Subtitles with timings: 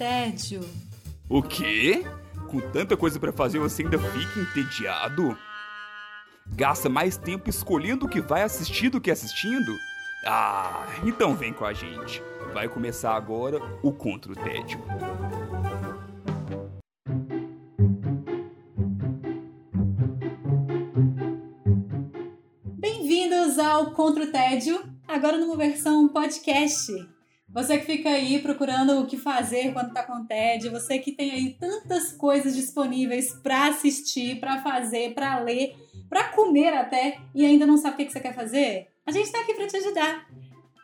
[0.00, 0.62] tédio.
[1.28, 2.06] O quê?
[2.48, 5.36] Com tanta coisa para fazer você ainda fica entediado?
[6.46, 9.76] Gasta mais tempo escolhendo o que vai assistir do que assistindo?
[10.26, 12.22] Ah, então vem com a gente.
[12.54, 14.80] Vai começar agora o Contra o Tédio.
[22.78, 27.19] Bem-vindos ao Contra o Tédio, agora numa versão podcast.
[27.52, 31.32] Você que fica aí procurando o que fazer quando tá com tédio, você que tem
[31.32, 35.74] aí tantas coisas disponíveis para assistir, para fazer, para ler,
[36.08, 39.40] para comer até e ainda não sabe o que você quer fazer, a gente tá
[39.40, 40.28] aqui para te ajudar.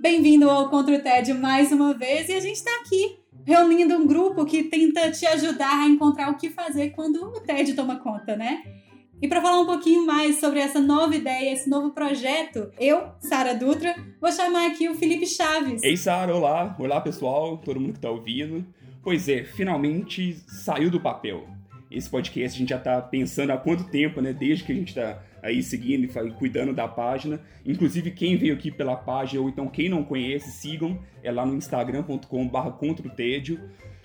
[0.00, 4.04] Bem-vindo ao Contra o Tédio mais uma vez e a gente tá aqui reunindo um
[4.04, 8.34] grupo que tenta te ajudar a encontrar o que fazer quando o tédio toma conta,
[8.34, 8.64] né?
[9.20, 13.54] E para falar um pouquinho mais sobre essa nova ideia, esse novo projeto, eu, Sara
[13.54, 15.82] Dutra, vou chamar aqui o Felipe Chaves.
[15.82, 16.76] Ei, Sara, olá.
[16.78, 18.62] Olá, pessoal, todo mundo que tá ouvindo.
[19.02, 21.46] Pois é, finalmente saiu do papel.
[21.90, 24.34] Esse podcast a gente já tá pensando há quanto tempo, né?
[24.34, 27.40] Desde que a gente tá aí seguindo e cuidando da página.
[27.64, 30.98] Inclusive, quem veio aqui pela página, ou então quem não conhece, sigam.
[31.22, 33.58] É lá no instagram.com/barra contra o tédio.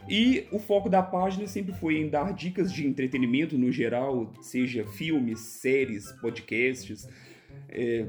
[0.10, 4.86] E o foco da página sempre foi em dar dicas de entretenimento no geral, seja
[4.86, 7.08] filmes, séries, podcasts,
[7.70, 8.08] é,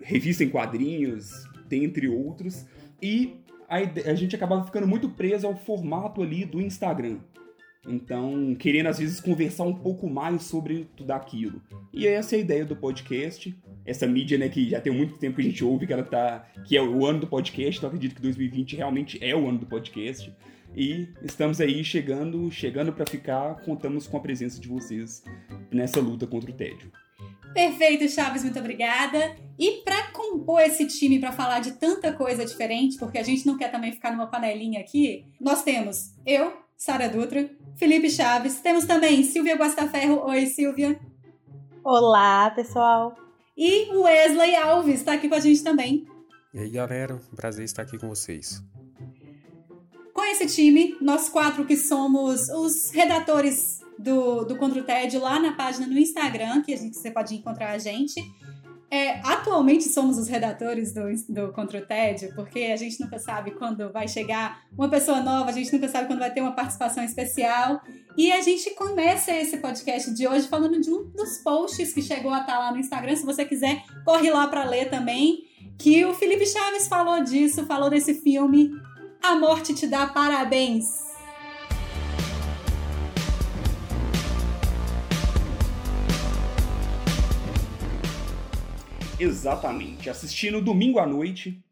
[0.00, 1.30] revista em quadrinhos,
[1.68, 2.66] dentre outros.
[3.02, 3.78] E a,
[4.10, 7.18] a gente acabava ficando muito preso ao formato ali do Instagram.
[7.86, 11.62] Então, querendo às vezes conversar um pouco mais sobre tudo aquilo.
[11.92, 13.56] E essa é a ideia do podcast.
[13.86, 16.46] Essa mídia, né, que já tem muito tempo que a gente ouve que ela tá.
[16.66, 19.66] que é o ano do podcast, então acredito que 2020 realmente é o ano do
[19.66, 20.30] podcast.
[20.74, 23.56] E estamos aí chegando, chegando para ficar.
[23.62, 25.22] Contamos com a presença de vocês
[25.70, 26.92] nessa luta contra o tédio.
[27.52, 29.36] Perfeito, Chaves, muito obrigada.
[29.58, 33.58] E para compor esse time para falar de tanta coisa diferente, porque a gente não
[33.58, 39.24] quer também ficar numa panelinha aqui, nós temos eu, Sara Dutra, Felipe Chaves, temos também
[39.24, 40.24] Silvia Guastaferro.
[40.26, 40.98] Oi, Silvia.
[41.82, 43.16] Olá, pessoal.
[43.56, 46.06] E Wesley Alves está aqui com a gente também.
[46.54, 48.62] E aí, galera, prazer estar aqui com vocês
[50.20, 55.40] com esse time, nós quatro que somos os redatores do, do Contra o TED lá
[55.40, 58.22] na página no Instagram, que a gente, você pode encontrar a gente.
[58.90, 63.52] É, atualmente somos os redatores do, do Contra o TED, porque a gente nunca sabe
[63.52, 67.02] quando vai chegar uma pessoa nova, a gente nunca sabe quando vai ter uma participação
[67.02, 67.80] especial.
[68.14, 72.30] E a gente começa esse podcast de hoje falando de um dos posts que chegou
[72.30, 73.16] a estar lá no Instagram.
[73.16, 75.48] Se você quiser, corre lá para ler também.
[75.78, 78.70] Que o Felipe Chaves falou disso, falou desse filme
[79.22, 81.10] a morte te dá parabéns.
[89.18, 90.08] Exatamente.
[90.08, 91.62] Assisti no domingo à noite,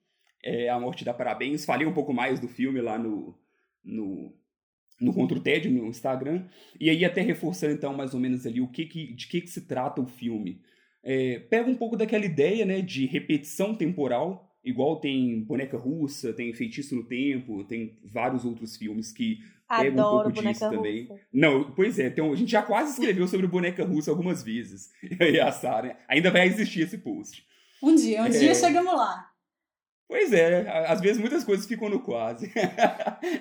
[0.44, 1.64] é, A Morte dá Parabéns.
[1.64, 3.34] Falei um pouco mais do filme lá no,
[3.82, 4.34] no,
[5.00, 6.46] no Contra o TED, no Instagram.
[6.78, 9.48] E aí até reforçando então mais ou menos ali o que, que de que, que
[9.48, 10.60] se trata o filme.
[11.02, 16.52] É, pega um pouco daquela ideia né, de repetição temporal Igual tem Boneca Russa, tem
[16.52, 20.70] Feitiço no Tempo, tem vários outros filmes que pegam um pouco disso russa.
[20.70, 21.08] também.
[21.32, 24.90] Não, pois é, então, a gente já quase escreveu sobre Boneca Russa algumas vezes.
[25.18, 27.46] E a Sarah, ainda vai existir esse post.
[27.82, 28.28] Um dia, um é...
[28.28, 29.30] dia chegamos lá.
[30.06, 32.52] Pois é, às vezes muitas coisas ficam no quase.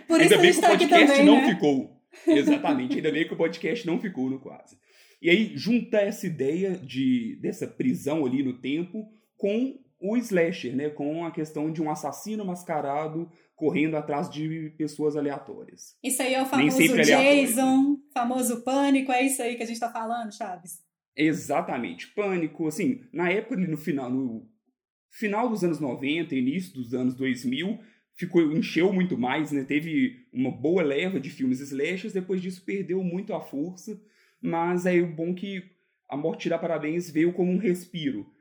[0.08, 1.54] Por isso ainda bem que o tá podcast também, não né?
[1.54, 2.02] ficou.
[2.26, 4.78] Exatamente, ainda bem que o podcast não ficou no quase.
[5.22, 10.90] E aí junta essa ideia de dessa prisão ali no tempo com o slasher, né,
[10.90, 15.96] com a questão de um assassino mascarado correndo atrás de pessoas aleatórias.
[16.04, 19.92] Isso aí é o famoso Jason, famoso pânico, é isso aí que a gente tá
[19.92, 20.80] falando, Chaves?
[21.16, 24.48] Exatamente, pânico, assim, na época no final, no
[25.10, 27.80] final dos anos 90, início dos anos 2000,
[28.16, 29.64] ficou encheu muito mais, né?
[29.64, 34.00] Teve uma boa leva de filmes slashers, depois disso perdeu muito a força,
[34.40, 35.64] mas é o bom que
[36.08, 38.32] a Morte dá Parabéns veio como um respiro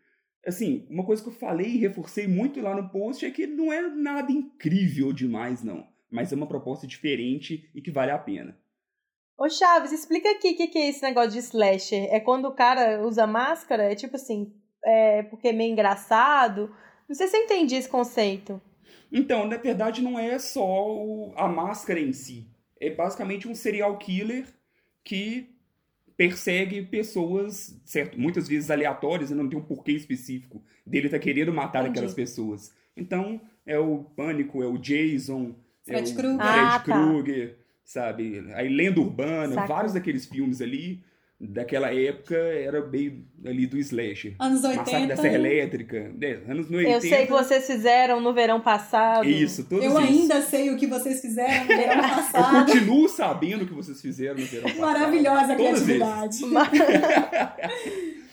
[0.47, 3.73] assim, uma coisa que eu falei e reforcei muito lá no post é que não
[3.73, 5.87] é nada incrível demais, não.
[6.11, 8.57] Mas é uma proposta diferente e que vale a pena.
[9.37, 12.09] Ô Chaves, explica aqui o que, que é esse negócio de slasher.
[12.11, 13.93] É quando o cara usa máscara?
[13.93, 14.53] É tipo assim,
[14.85, 16.75] é porque é meio engraçado?
[17.09, 18.61] Não sei se eu entendi esse conceito.
[19.13, 22.49] Então, na verdade, não é só o, a máscara em si.
[22.81, 24.47] É basicamente um serial killer
[25.05, 25.56] que
[26.17, 28.19] persegue pessoas, certo?
[28.19, 31.99] Muitas vezes aleatórias, não tem um porquê específico dele tá querendo matar Entendi.
[31.99, 32.73] aquelas pessoas.
[32.97, 35.55] Então, é o Pânico, é o Jason,
[35.85, 36.83] Fred é o Krueger, Fred ah, tá.
[36.83, 38.45] Krueger, sabe?
[38.55, 39.67] Aí Lenda Urbana, Saca.
[39.67, 41.03] vários daqueles filmes ali
[41.39, 44.35] daquela época era bem ali do slasher.
[44.39, 44.81] Anos 80.
[44.81, 46.91] Massacre da Serra Elétrica, é, anos 80.
[46.91, 49.29] Eu sei que vocês fizeram no verão passado.
[49.29, 50.09] Isso, todos Eu esses.
[50.09, 52.67] ainda sei o que vocês fizeram no verão Eu passado.
[52.67, 54.81] continuo sabendo o que vocês fizeram no verão passado.
[54.81, 56.39] Maravilhosa a Todos criatividade.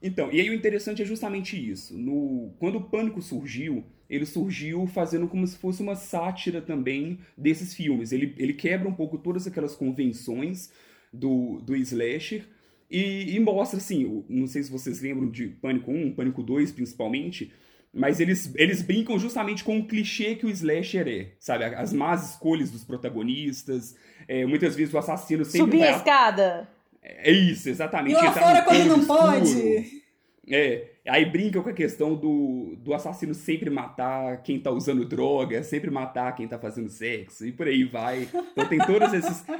[0.00, 1.98] Então, e aí o interessante é justamente isso.
[1.98, 7.74] No, quando o Pânico surgiu, ele surgiu fazendo como se fosse uma sátira também desses
[7.74, 8.12] filmes.
[8.12, 10.70] Ele, ele quebra um pouco todas aquelas convenções
[11.12, 12.44] do, do slasher
[12.90, 17.52] e, e mostra, assim, não sei se vocês lembram de Pânico 1, Pânico 2 principalmente,
[17.92, 21.64] mas eles, eles brincam justamente com o clichê que o slasher é, sabe?
[21.64, 23.94] As más escolhas dos protagonistas,
[24.26, 26.68] é, muitas vezes o assassino sempre Subir a escada.
[27.02, 28.12] é isso, exatamente.
[28.12, 29.18] E lá fora quando não escuro.
[29.18, 30.02] pode.
[30.50, 35.62] É, aí brinca com a questão do, do assassino sempre matar quem tá usando droga,
[35.62, 38.28] sempre matar quem tá fazendo sexo, e por aí vai.
[38.52, 39.14] Então tem todas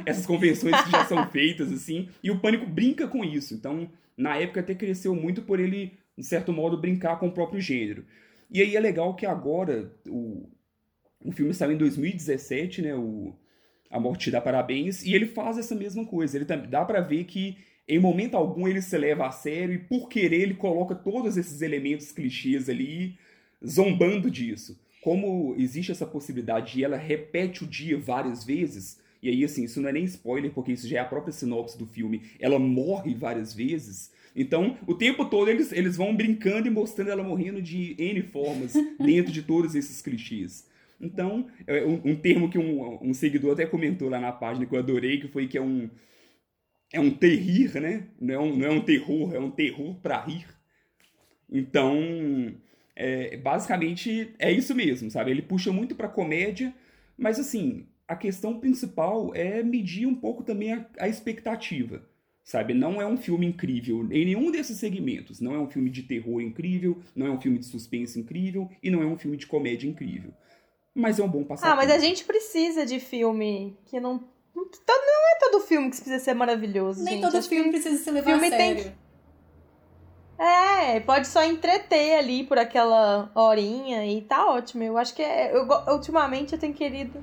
[0.06, 3.54] essas convenções que já são feitas, assim, e o Pânico brinca com isso.
[3.54, 7.60] Então, na época até cresceu muito por ele, de certo modo, brincar com o próprio
[7.60, 8.04] gênero.
[8.50, 10.48] E aí é legal que agora, o,
[11.24, 13.34] o filme saiu em 2017, né, o
[13.90, 16.36] A Morte Te Dá Parabéns, e ele faz essa mesma coisa.
[16.36, 17.56] Ele dá pra ver que
[17.88, 21.62] em momento algum ele se leva a sério e por querer ele coloca todos esses
[21.62, 23.16] elementos clichês ali,
[23.66, 24.78] zombando disso.
[25.00, 29.80] Como existe essa possibilidade e ela repete o dia várias vezes, e aí assim, isso
[29.80, 33.14] não é nem spoiler, porque isso já é a própria sinopse do filme, ela morre
[33.14, 34.12] várias vezes.
[34.36, 38.74] Então, o tempo todo eles, eles vão brincando e mostrando ela morrendo de N formas
[39.00, 40.66] dentro de todos esses clichês.
[41.00, 44.74] Então, é um, um termo que um, um seguidor até comentou lá na página que
[44.74, 45.88] eu adorei, que foi que é um,
[46.92, 48.08] é um terrir, né?
[48.20, 50.46] Não é um, não é um terror, é um terror pra rir.
[51.50, 52.54] Então,
[52.94, 55.30] é, basicamente é isso mesmo, sabe?
[55.30, 56.74] Ele puxa muito pra comédia,
[57.16, 62.02] mas assim, a questão principal é medir um pouco também a, a expectativa,
[62.42, 62.74] sabe?
[62.74, 65.40] Não é um filme incrível em nenhum desses segmentos.
[65.40, 68.90] Não é um filme de terror incrível, não é um filme de suspense incrível e
[68.90, 70.32] não é um filme de comédia incrível.
[70.94, 71.72] Mas é um bom passatempo.
[71.72, 74.24] Ah, mas a gente precisa de filme que não.
[74.58, 77.02] Não todo- não é todo filme que precisa ser maravilhoso.
[77.04, 77.22] Nem gente.
[77.24, 78.92] todo Acho filme que- precisa se levar filme a tem sério.
[80.38, 84.84] É, pode só entreter ali por aquela horinha e tá ótimo.
[84.84, 85.54] Eu acho que é.
[85.56, 87.22] Eu, ultimamente eu tenho querido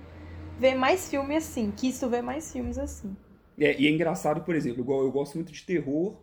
[0.60, 1.72] ver mais filme assim.
[1.76, 3.16] Quis ver mais filmes assim.
[3.58, 6.18] É, e é engraçado, por exemplo, igual eu gosto muito de terror,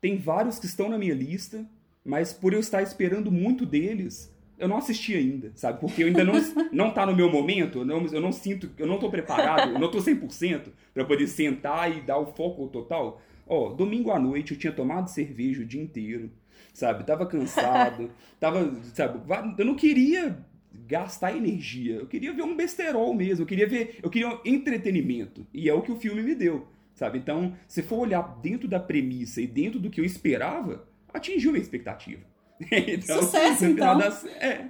[0.00, 1.64] tem vários que estão na minha lista,
[2.04, 5.80] mas por eu estar esperando muito deles, eu não assisti ainda, sabe?
[5.80, 6.34] Porque eu ainda não,
[6.72, 9.78] não tá no meu momento, eu não, eu não sinto, eu não tô preparado, eu
[9.78, 13.20] não tô 100% para poder sentar e dar o foco total.
[13.46, 16.30] Ó, domingo à noite eu tinha tomado cerveja o dia inteiro,
[16.72, 17.04] sabe?
[17.04, 18.10] Tava cansado,
[18.40, 19.20] tava, sabe?
[19.58, 20.38] Eu não queria
[20.86, 25.46] gastar energia, eu queria ver um besterol mesmo, eu queria ver, eu queria um entretenimento,
[25.52, 27.18] e é o que o filme me deu, sabe?
[27.18, 31.62] Então, se for olhar dentro da premissa e dentro do que eu esperava, atingiu minha
[31.62, 32.33] expectativa.
[32.70, 33.98] então, Sucesso, então.
[33.98, 34.66] das- é,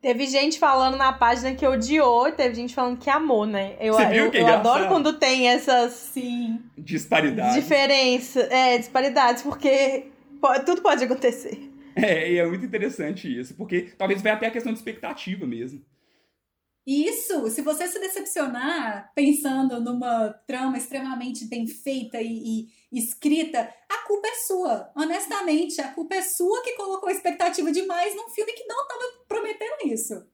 [0.00, 3.74] Teve gente falando na página que odiou, teve gente falando que amou, né?
[3.80, 6.60] Eu, Você viu eu, que eu adoro quando tem essas Sim.
[6.78, 7.54] disparidade.
[7.60, 10.06] diferenças, é, disparidades, porque
[10.40, 11.58] po- tudo pode acontecer.
[11.96, 15.82] É, e é muito interessante isso, porque talvez vai até a questão de expectativa mesmo.
[16.86, 24.06] Isso, se você se decepcionar pensando numa trama extremamente bem feita e, e escrita, a
[24.06, 24.92] culpa é sua.
[24.94, 29.92] Honestamente, a culpa é sua que colocou expectativa demais num filme que não estava prometendo
[29.92, 30.24] isso.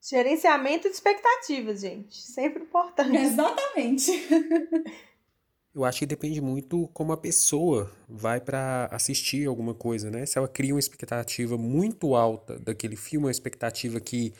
[0.00, 2.20] Gerenciamento de expectativas, gente.
[2.20, 3.16] Sempre importante.
[3.16, 4.12] Exatamente.
[5.74, 10.24] Eu acho que depende muito como a pessoa vai pra assistir alguma coisa, né?
[10.24, 14.32] Se ela cria uma expectativa muito alta daquele filme, uma expectativa que,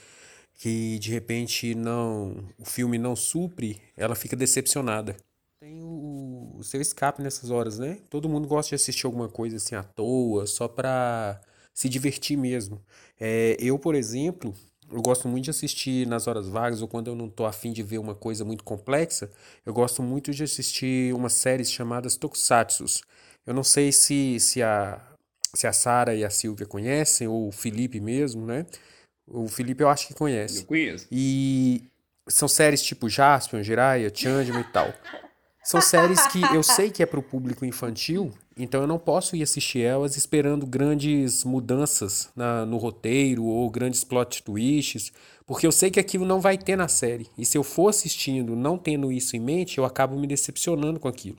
[0.56, 5.16] que de repente não, o filme não supre, ela fica decepcionada.
[5.60, 7.98] Tem o, o seu escape nessas horas, né?
[8.08, 11.40] Todo mundo gosta de assistir alguma coisa assim à toa, só pra
[11.72, 12.80] se divertir mesmo.
[13.18, 14.54] É, eu, por exemplo,
[14.90, 17.82] eu gosto muito de assistir nas horas vagas ou quando eu não tô afim de
[17.82, 19.30] ver uma coisa muito complexa,
[19.66, 23.02] eu gosto muito de assistir umas séries chamadas Tokusatsus.
[23.46, 25.00] Eu não sei se, se a,
[25.54, 28.66] se a Sara e a Silvia conhecem, ou o Felipe mesmo, né?
[29.26, 30.64] O Felipe eu acho que Eu conhece.
[30.64, 31.06] conheço.
[31.10, 31.84] E
[32.28, 34.92] são séries tipo Jaspion, Jiraiya, Changeman e tal.
[35.62, 39.34] São séries que eu sei que é para o público infantil, então eu não posso
[39.34, 45.10] ir assistir elas esperando grandes mudanças na- no roteiro ou grandes plot twists,
[45.46, 47.30] porque eu sei que aquilo não vai ter na série.
[47.38, 51.08] E se eu for assistindo não tendo isso em mente, eu acabo me decepcionando com
[51.08, 51.38] aquilo.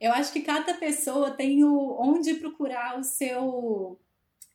[0.00, 3.98] Eu acho que cada pessoa tem o onde procurar o seu.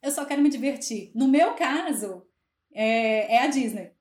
[0.01, 1.11] Eu só quero me divertir.
[1.13, 2.21] No meu caso,
[2.73, 3.91] é, é a Disney.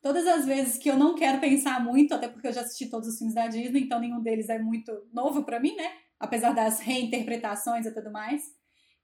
[0.00, 3.08] Todas as vezes que eu não quero pensar muito, até porque eu já assisti todos
[3.08, 5.90] os filmes da Disney, então nenhum deles é muito novo para mim, né?
[6.20, 8.42] Apesar das reinterpretações e tudo mais.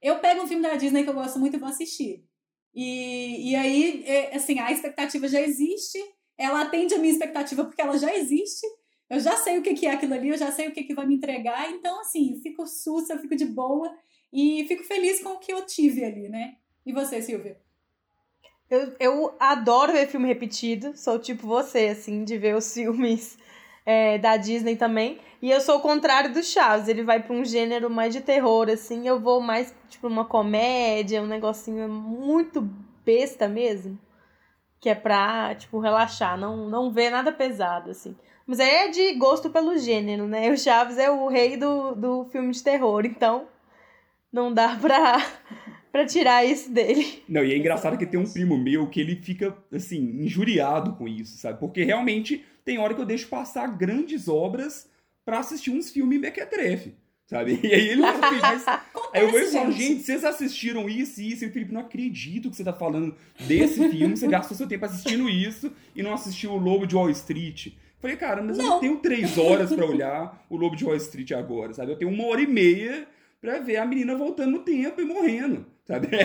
[0.02, 2.24] Eu pego um filme da Disney que eu gosto muito e vou assistir.
[2.74, 5.98] E, e aí, é, assim, a expectativa já existe,
[6.36, 8.66] ela atende a minha expectativa porque ela já existe.
[9.08, 11.06] Eu já sei o que, é aquilo ali, eu já sei o que, que vai
[11.06, 11.70] me entregar.
[11.70, 13.92] Então, assim, fico sussa, fico de boa
[14.32, 16.56] e fico feliz com o que eu tive ali, né?
[16.86, 17.60] E você, Silvia?
[18.70, 20.96] Eu, eu adoro ver filme repetido.
[20.96, 23.36] Sou tipo você, assim, de ver os filmes
[23.84, 25.18] é, da Disney também.
[25.42, 26.86] E eu sou o contrário do Chaves.
[26.86, 29.08] Ele vai pra um gênero mais de terror, assim.
[29.08, 32.60] Eu vou mais, tipo, uma comédia, um negocinho muito
[33.04, 33.98] besta mesmo.
[34.80, 38.16] Que é pra, tipo, relaxar, não, não ver nada pesado, assim.
[38.46, 40.50] Mas aí é de gosto pelo gênero, né?
[40.50, 43.46] O Chaves é o rei do, do filme de terror, então
[44.32, 45.18] não dá pra
[45.92, 47.22] para tirar isso dele.
[47.28, 51.08] Não, e é engraçado que tem um primo meu que ele fica, assim, injuriado com
[51.08, 51.58] isso, sabe?
[51.58, 54.88] Porque realmente tem hora que eu deixo passar grandes obras
[55.24, 56.94] para assistir uns filmes mequetrefe,
[57.26, 57.58] sabe?
[57.62, 58.64] E aí ele fala, mas...
[59.12, 61.44] aí eu e falo, gente, vocês assistiram isso e isso?
[61.44, 64.84] E o Felipe, não acredito que você tá falando desse filme, você gastou seu tempo
[64.84, 67.72] assistindo isso e não assistiu o Lobo de Wall Street.
[67.98, 68.64] Falei, cara, mas não.
[68.64, 71.92] eu não tenho três horas para olhar o Lobo de Wall Street agora, sabe?
[71.92, 73.06] Eu tenho uma hora e meia
[73.40, 76.08] pra ver a menina voltando no tempo e morrendo sabe?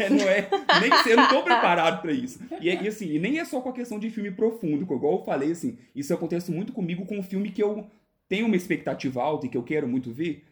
[0.00, 0.48] É, não é,
[0.80, 2.40] nem eu não tô preparado para isso.
[2.60, 5.24] E, e, assim, e nem é só com a questão de filme profundo, igual eu
[5.24, 7.86] falei, assim, isso acontece muito comigo com um filme que eu
[8.28, 10.44] tenho uma expectativa alta e que eu quero muito ver.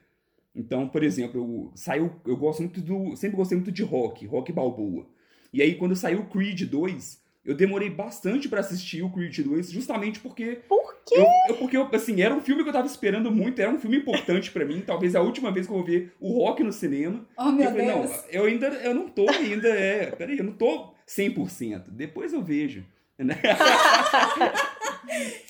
[0.55, 4.53] Então, por exemplo, eu saiu, eu gosto muito do, sempre gostei muito de rock, rock
[4.53, 5.07] balboa.
[5.53, 10.21] E aí quando saiu Creed 2, eu demorei bastante para assistir o Creed 2, justamente
[10.21, 10.61] porque.
[10.69, 11.17] Por quê?
[11.17, 13.79] Eu, eu, porque, eu, assim, era um filme que eu tava esperando muito, era um
[13.79, 16.71] filme importante para mim, talvez a última vez que eu vou ver o rock no
[16.71, 17.27] cinema.
[17.39, 18.11] Oh, meu eu falei, Deus.
[18.11, 20.11] não, eu ainda eu não tô ainda, é.
[20.11, 21.85] Peraí, eu não tô 100%.
[21.89, 22.85] Depois eu vejo.
[23.19, 23.41] Né?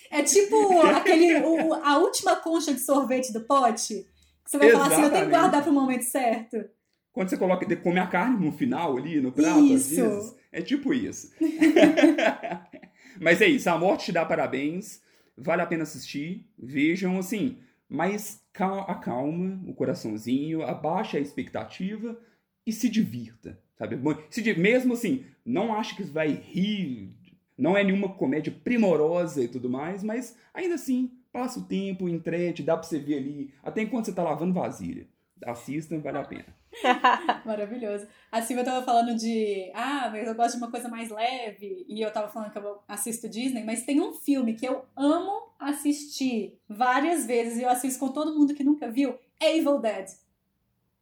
[0.09, 4.07] é tipo aquele, o, a última concha de sorvete do pote.
[4.45, 4.71] Que você vai Exatamente.
[4.71, 6.64] falar assim, eu tenho que guardar pro momento certo.
[7.12, 10.00] Quando você coloca, come a carne no final ali, no prato, isso.
[10.00, 10.38] às vezes.
[10.50, 11.33] É tipo isso.
[13.21, 15.02] Mas é isso, a morte te dá parabéns,
[15.37, 18.45] vale a pena assistir, vejam assim, mas
[18.87, 22.21] acalma o coraçãozinho, abaixa a expectativa
[22.67, 23.99] e se divirta, sabe?
[24.31, 27.17] Se, mesmo assim, não acho que vai rir,
[27.57, 32.62] não é nenhuma comédia primorosa e tudo mais, mas ainda assim, passa o tempo, entrete,
[32.62, 35.09] dá pra você ver ali, até enquanto você tá lavando vasilha.
[35.45, 36.47] Assistam, vale a pena.
[37.45, 38.07] Maravilhoso.
[38.30, 42.00] A Silvia tava falando de, ah, mas eu gosto de uma coisa mais leve, e
[42.00, 46.59] eu tava falando que eu assisto Disney, mas tem um filme que eu amo assistir
[46.68, 50.09] várias vezes, e eu assisto com todo mundo que nunca viu, é Evil Dead.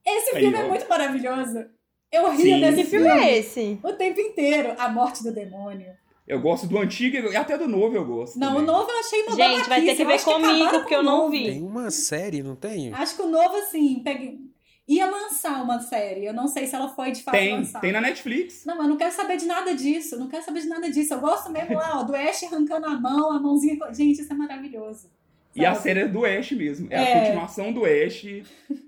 [0.05, 1.67] Esse filme é muito maravilhoso.
[2.13, 3.79] Eu ria sim, desse filme é esse?
[3.83, 4.75] o tempo inteiro.
[4.79, 5.93] A Morte do Demônio.
[6.27, 8.39] Eu gosto do antigo e até do novo eu gosto.
[8.39, 8.63] Não, também.
[8.65, 11.45] o novo eu achei uma Gente, vai ter que ver comigo, porque eu não vi.
[11.45, 12.93] Tem uma série, não tem?
[12.93, 14.41] Acho que o novo, assim, pegue
[14.89, 16.25] ia lançar uma série.
[16.25, 17.81] Eu não sei se ela foi de fato tem, lançada.
[17.81, 18.65] Tem na Netflix.
[18.65, 20.19] Não, eu não quero saber de nada disso.
[20.19, 21.15] Não quero saber de nada disso.
[21.15, 23.77] Eu gosto mesmo lá, ó, do Ash arrancando a mão, a mãozinha.
[23.93, 25.11] Gente, isso é maravilhoso.
[25.55, 26.87] E a série é do Ash mesmo.
[26.91, 28.25] É, é, a continuação do Ash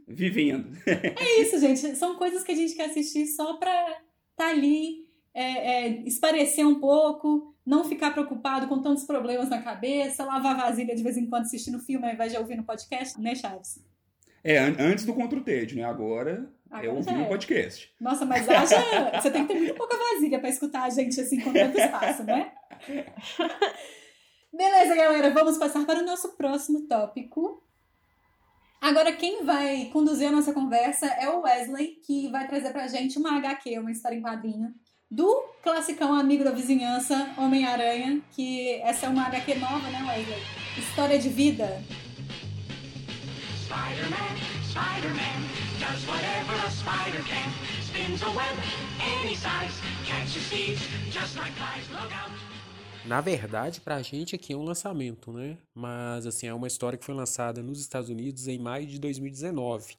[0.07, 0.68] vivendo.
[0.87, 1.97] é isso, gente.
[1.97, 4.00] São coisas que a gente quer assistir só pra
[4.37, 5.08] tá ali,
[5.38, 10.97] é, é, esparecer um pouco, não ficar preocupado com tantos problemas na cabeça, lavar vasilha
[10.97, 13.78] de vez em quando assistindo filme ao invés de ouvir no podcast, né, Chaves?
[14.42, 15.85] É, antes do Contra o TED, né?
[15.85, 17.28] Agora, Agora eu ouvi no é.
[17.28, 17.88] podcast.
[18.00, 18.76] Nossa, mas haja...
[19.14, 22.25] você tem que ter muito pouca vasilha pra escutar a gente assim com tanto espaço,
[22.25, 22.50] né?
[24.52, 27.62] Beleza, galera, vamos passar para o nosso próximo tópico.
[28.80, 33.18] Agora, quem vai conduzir a nossa conversa é o Wesley, que vai trazer pra gente
[33.18, 34.75] uma HQ, uma história em quadrinho,
[35.11, 40.43] do classicão Amigo da Vizinhança, Homem-Aranha, que essa é uma HQ nova, né, Wesley?
[40.77, 41.83] História de vida.
[43.65, 44.37] Spider-Man,
[44.69, 45.38] Spider-Man,
[45.81, 47.50] does whatever a spider can.
[47.83, 48.59] Spins a web
[49.00, 52.31] any size, catches thieves just like flies, look out.
[53.07, 55.57] Na verdade, pra gente aqui é um lançamento, né?
[55.75, 59.97] Mas assim, é uma história que foi lançada nos Estados Unidos em maio de 2019.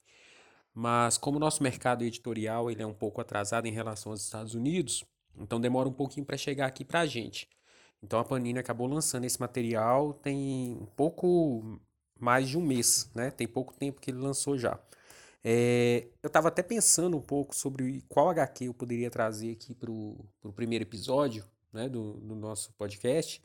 [0.80, 4.56] Mas como o nosso mercado editorial ele é um pouco atrasado em relação aos Estados
[4.56, 5.04] Unidos,
[5.38, 7.50] então demora um pouquinho para chegar aqui pra gente.
[8.02, 11.82] Então a Panini acabou lançando esse material tem um pouco
[12.18, 13.30] mais de um mês, né?
[13.30, 14.80] Tem pouco tempo que ele lançou já.
[15.44, 19.92] É, eu estava até pensando um pouco sobre qual HQ eu poderia trazer aqui para
[19.92, 21.44] o primeiro episódio
[21.74, 23.44] né, do, do, nosso podcast.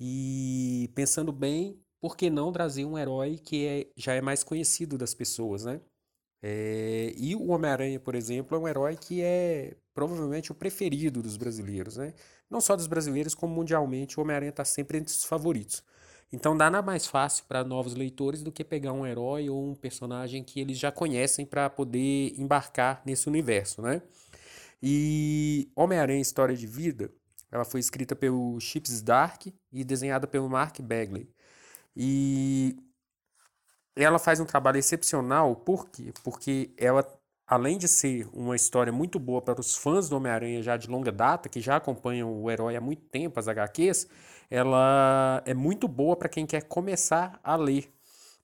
[0.00, 4.96] E pensando bem, por que não trazer um herói que é, já é mais conhecido
[4.96, 5.78] das pessoas, né?
[6.42, 11.36] É, e o Homem-Aranha, por exemplo, é um herói que é provavelmente o preferido dos
[11.36, 12.12] brasileiros, né?
[12.50, 15.82] não só dos brasileiros, como mundialmente, o Homem-Aranha está sempre entre os favoritos.
[16.32, 19.74] Então dá nada mais fácil para novos leitores do que pegar um herói ou um
[19.74, 24.02] personagem que eles já conhecem para poder embarcar nesse universo, né?
[24.82, 27.12] E Homem-Aranha História de Vida,
[27.50, 31.28] ela foi escrita pelo Chips Dark e desenhada pelo Mark Bagley.
[31.94, 32.76] E
[33.96, 36.12] ela faz um trabalho excepcional, por quê?
[36.24, 37.06] Porque ela,
[37.46, 41.12] além de ser uma história muito boa para os fãs do Homem-Aranha já de longa
[41.12, 44.08] data, que já acompanham o herói há muito tempo, as HQs,
[44.50, 47.90] ela é muito boa para quem quer começar a ler,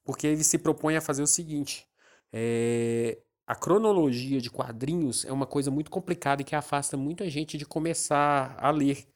[0.04, 1.86] porque ele se propõe a fazer o seguinte:
[2.32, 7.56] é, a cronologia de quadrinhos é uma coisa muito complicada e que afasta muita gente
[7.56, 9.06] de começar a ler.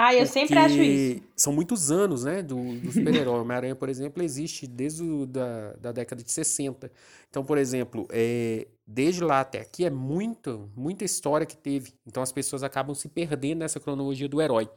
[0.00, 1.22] Ah, eu sempre acho isso.
[1.34, 3.40] São muitos anos, né, do, do super-herói.
[3.40, 6.88] Homem-Aranha, por exemplo, existe desde o, da, da década de 60.
[7.28, 11.94] Então, por exemplo, é, desde lá até aqui é muita, muita história que teve.
[12.06, 14.70] Então as pessoas acabam se perdendo nessa cronologia do herói.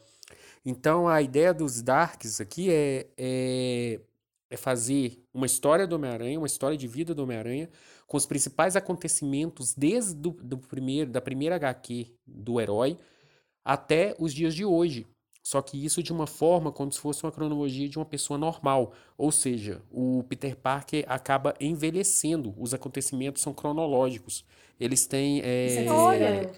[0.66, 4.00] Então a ideia dos Darks aqui é, é,
[4.50, 7.70] é fazer uma história do Homem-Aranha, uma história de vida do Homem-Aranha,
[8.08, 12.98] com os principais acontecimentos desde do, do primeiro, da primeira HQ do herói
[13.64, 15.08] até os dias de hoje.
[15.44, 18.94] Só que isso de uma forma como se fosse uma cronologia de uma pessoa normal.
[19.18, 22.54] Ou seja, o Peter Parker acaba envelhecendo.
[22.58, 24.46] Os acontecimentos são cronológicos.
[24.80, 25.42] Eles têm.
[25.44, 25.86] É,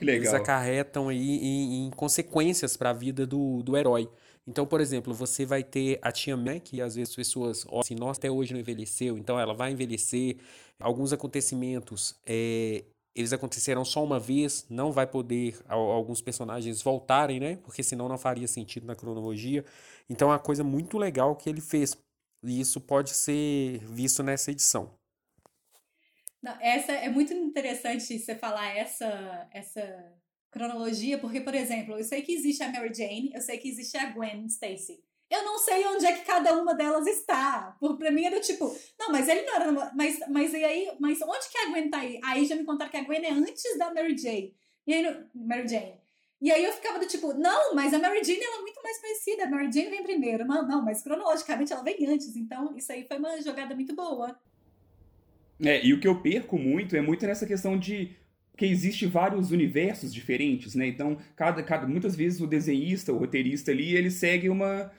[0.02, 4.10] eles acarretam aí em, em consequências para a vida do, do herói.
[4.46, 7.80] Então, por exemplo, você vai ter a tia May, que às vezes as pessoas, ó,
[7.80, 10.38] assim, nossa, até hoje não envelheceu, então ela vai envelhecer.
[10.80, 12.84] Alguns acontecimentos é,
[13.16, 17.58] eles aconteceram só uma vez, não vai poder alguns personagens voltarem, né?
[17.58, 19.64] Porque senão não faria sentido na cronologia.
[20.10, 21.96] Então é uma coisa muito legal que ele fez.
[22.44, 24.92] E isso pode ser visto nessa edição.
[26.42, 30.14] Não, essa é muito interessante você falar essa essa
[30.52, 33.96] cronologia, porque por exemplo, eu sei que existe a Mary Jane, eu sei que existe
[33.96, 37.76] a Gwen Stacy eu não sei onde é que cada uma delas está.
[37.98, 39.92] Pra mim era tipo, não, mas ele não era.
[39.96, 42.20] Mas, mas e aí, mas onde que a Gwen tá aí?
[42.24, 44.54] Aí já me contaram que a Gwen é antes da Mary Jane.
[44.86, 45.96] E aí, Mary Jane.
[46.40, 49.00] E aí eu ficava do tipo, não, mas a Mary Jane ela é muito mais
[49.00, 49.46] conhecida.
[49.46, 50.46] A Mary Jane vem primeiro.
[50.46, 52.36] Não, não, mas cronologicamente ela vem antes.
[52.36, 54.38] Então, isso aí foi uma jogada muito boa.
[55.64, 58.16] É, e o que eu perco muito é muito nessa questão de
[58.56, 60.86] que existe vários universos diferentes, né?
[60.86, 64.92] Então, cada, cada, muitas vezes o desenhista, o roteirista ali, ele segue uma,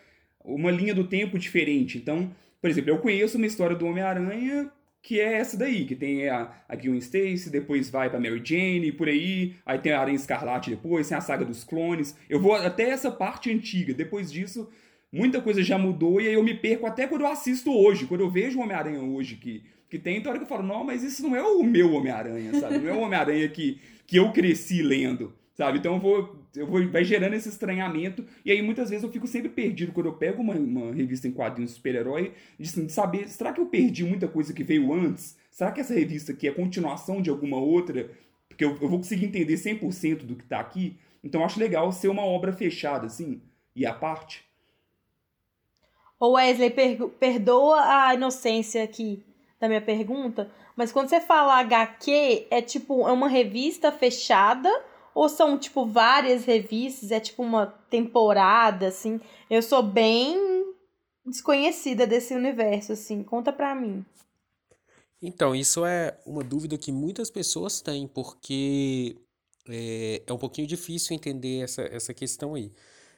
[0.44, 1.98] uma linha do tempo diferente.
[1.98, 2.30] Então,
[2.61, 4.70] por exemplo, eu conheço uma história do Homem-Aranha
[5.02, 8.90] que é essa daí, que tem a, a Gwen Stacy, depois vai pra Mary Jane,
[8.90, 12.16] por aí, aí tem a Aranha Escarlate depois, tem a saga dos clones.
[12.26, 14.66] Eu vou até essa parte antiga, depois disso,
[15.12, 18.22] muita coisa já mudou, e aí eu me perco até quando eu assisto hoje, quando
[18.22, 21.02] eu vejo o Homem-Aranha hoje, que, que tem, então hora que eu falo, não, mas
[21.02, 22.78] isso não é o meu Homem-Aranha, sabe?
[22.78, 25.78] Não é o Homem-Aranha que, que eu cresci lendo sabe?
[25.78, 29.26] Então eu vou, eu vou, vai gerando esse estranhamento, e aí muitas vezes eu fico
[29.26, 33.52] sempre perdido quando eu pego uma, uma revista em quadrinhos super-herói, de, de saber, será
[33.52, 35.36] que eu perdi muita coisa que veio antes?
[35.50, 38.10] Será que essa revista aqui é continuação de alguma outra?
[38.48, 41.90] Porque eu, eu vou conseguir entender 100% do que tá aqui, então eu acho legal
[41.90, 43.40] ser uma obra fechada, assim,
[43.74, 44.44] e a parte.
[46.20, 49.22] Ô Wesley, per perdoa a inocência aqui
[49.58, 54.70] da minha pergunta, mas quando você fala HQ, é tipo, é uma revista fechada
[55.14, 57.11] ou são, tipo, várias revistas?
[57.11, 59.20] É tipo uma temporada, assim?
[59.48, 60.37] Eu sou bem
[61.24, 63.22] desconhecida desse universo, assim.
[63.22, 64.05] Conta pra mim.
[65.22, 69.16] Então, isso é uma dúvida que muitas pessoas têm, porque
[69.68, 72.70] é, é um pouquinho difícil entender essa, essa questão aí.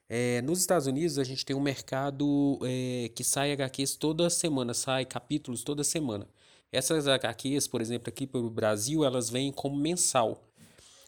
[0.09, 4.73] É, nos Estados Unidos, a gente tem um mercado é, que sai HQs toda semana,
[4.73, 6.29] sai capítulos toda semana.
[6.71, 10.46] Essas HQs, por exemplo, aqui para o Brasil, elas vêm como mensal.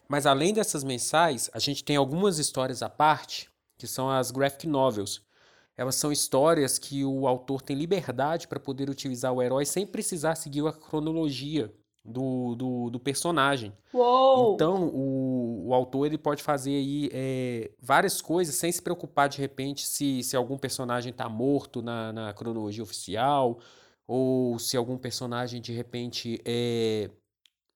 [0.09, 4.67] Mas além dessas mensais, a gente tem algumas histórias à parte, que são as graphic
[4.67, 5.21] novels.
[5.77, 10.35] Elas são histórias que o autor tem liberdade para poder utilizar o herói sem precisar
[10.35, 11.71] seguir a cronologia
[12.03, 13.71] do, do, do personagem.
[13.93, 14.55] Uou!
[14.55, 19.37] Então, o, o autor ele pode fazer aí é, várias coisas sem se preocupar de
[19.37, 23.59] repente se, se algum personagem está morto na, na cronologia oficial
[24.07, 27.11] ou se algum personagem de repente é,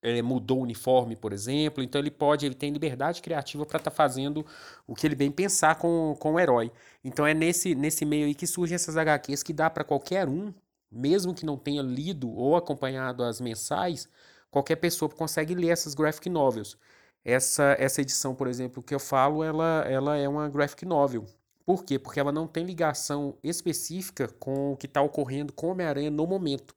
[0.04, 1.82] é, mudou o uniforme, por exemplo.
[1.82, 4.44] Então ele pode, ele tem liberdade criativa para estar tá fazendo
[4.86, 6.70] o que ele bem pensar com, com o herói.
[7.02, 10.52] Então é nesse, nesse meio aí que surgem essas HQs que dá para qualquer um,
[10.92, 14.08] mesmo que não tenha lido ou acompanhado as mensais,
[14.50, 16.76] qualquer pessoa consegue ler essas graphic novels.
[17.24, 21.24] Essa, essa edição, por exemplo, que eu falo, ela, ela é uma graphic novel.
[21.64, 21.98] Por quê?
[21.98, 26.74] Porque ela não tem ligação específica com o que está ocorrendo com Homem-Aranha no momento.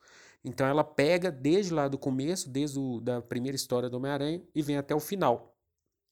[0.47, 4.61] Então ela pega desde lá do começo, desde a da primeira história do Homem-Aranha, e
[4.61, 5.53] vem até o final.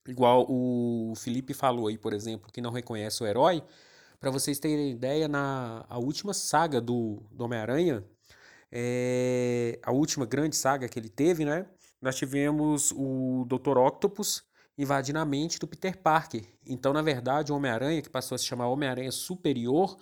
[0.08, 3.64] igual o Felipe falou aí, por exemplo, que não reconhece o herói,
[4.20, 8.04] para vocês terem ideia, na a última saga do, do Homem-Aranha,
[8.72, 11.66] é, a última grande saga que ele teve, né?
[12.02, 13.78] Nós tivemos o Dr.
[13.78, 14.44] Octopus
[14.78, 16.44] invadindo a mente do Peter Parker.
[16.68, 19.98] Então, na verdade, o Homem-Aranha, que passou a se chamar Homem-Aranha Superior,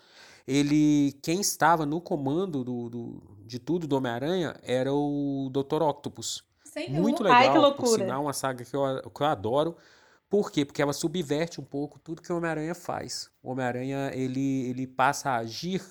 [0.48, 5.82] ele quem estava no comando do, do de tudo do Homem-Aranha era o Dr.
[5.82, 6.44] Octopus.
[6.64, 7.02] Senhor.
[7.02, 8.04] Muito legal, Ai, que por loucura.
[8.04, 9.78] sinal, uma saga que eu, que eu adoro.
[10.28, 10.66] Por quê?
[10.66, 13.30] Porque ela subverte um pouco tudo que o Homem-Aranha faz.
[13.44, 15.84] O Homem-Aranha, ele, ele passa a agir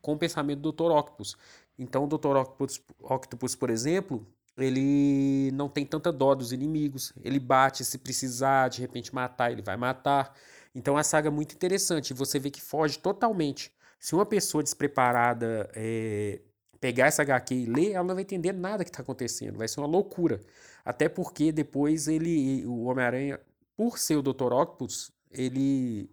[0.00, 0.92] com o pensamento do Dr.
[0.92, 1.36] Octopus.
[1.76, 2.36] Então, o Dr.
[2.36, 4.24] Octopus, Octopus, por exemplo,
[4.56, 7.12] ele não tem tanta dó dos inimigos.
[7.24, 10.32] Ele bate se precisar, de repente matar, ele vai matar.
[10.72, 12.14] Então, a saga é muito interessante.
[12.14, 13.72] Você vê que foge totalmente.
[13.98, 16.40] Se uma pessoa despreparada é,
[16.80, 19.58] pegar essa HQ e ler, ela não vai entender nada que está acontecendo.
[19.58, 20.40] Vai ser uma loucura.
[20.84, 23.40] Até porque depois ele, o Homem-Aranha,
[23.76, 24.52] por ser o Dr.
[24.52, 26.10] Octopus, ele,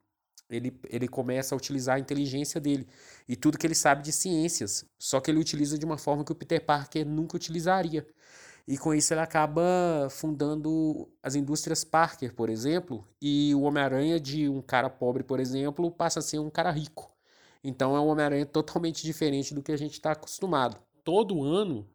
[0.49, 2.87] ele, ele começa a utilizar a inteligência dele
[3.27, 4.85] e tudo que ele sabe de ciências.
[4.99, 8.05] Só que ele utiliza de uma forma que o Peter Parker nunca utilizaria.
[8.67, 14.49] E com isso ele acaba fundando as indústrias Parker, por exemplo, e o Homem-Aranha de
[14.49, 17.14] um cara pobre, por exemplo, passa a ser um cara rico.
[17.67, 20.79] Então é um Homem-Aranha totalmente diferente do que a gente está acostumado.
[21.03, 21.89] Todo ano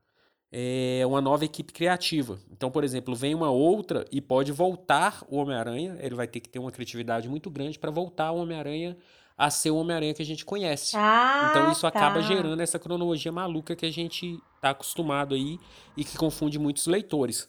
[0.53, 2.41] é uma nova equipe criativa.
[2.51, 5.97] Então, por exemplo, vem uma outra e pode voltar o Homem-Aranha.
[6.01, 8.97] Ele vai ter que ter uma criatividade muito grande para voltar o Homem-Aranha
[9.39, 10.97] a ser o Homem-Aranha que a gente conhece.
[10.97, 12.21] Ah, Então isso acaba tá.
[12.23, 15.59] gerando essa cronologia maluca que a gente está acostumado aí
[15.97, 17.49] e que confunde muitos leitores.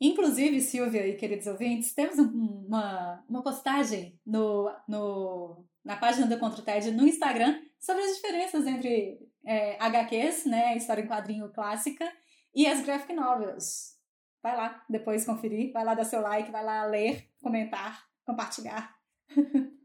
[0.00, 6.38] Inclusive, Silvia e queridos ouvintes, temos um- uma, uma postagem no, no, na página do
[6.38, 11.50] Contra o TED no Instagram sobre as diferenças entre é, HQs, né, história em quadrinho
[11.52, 12.10] clássica,
[12.54, 13.96] e as graphic novels.
[14.42, 18.94] Vai lá depois conferir, vai lá dar seu like, vai lá ler, comentar, compartilhar.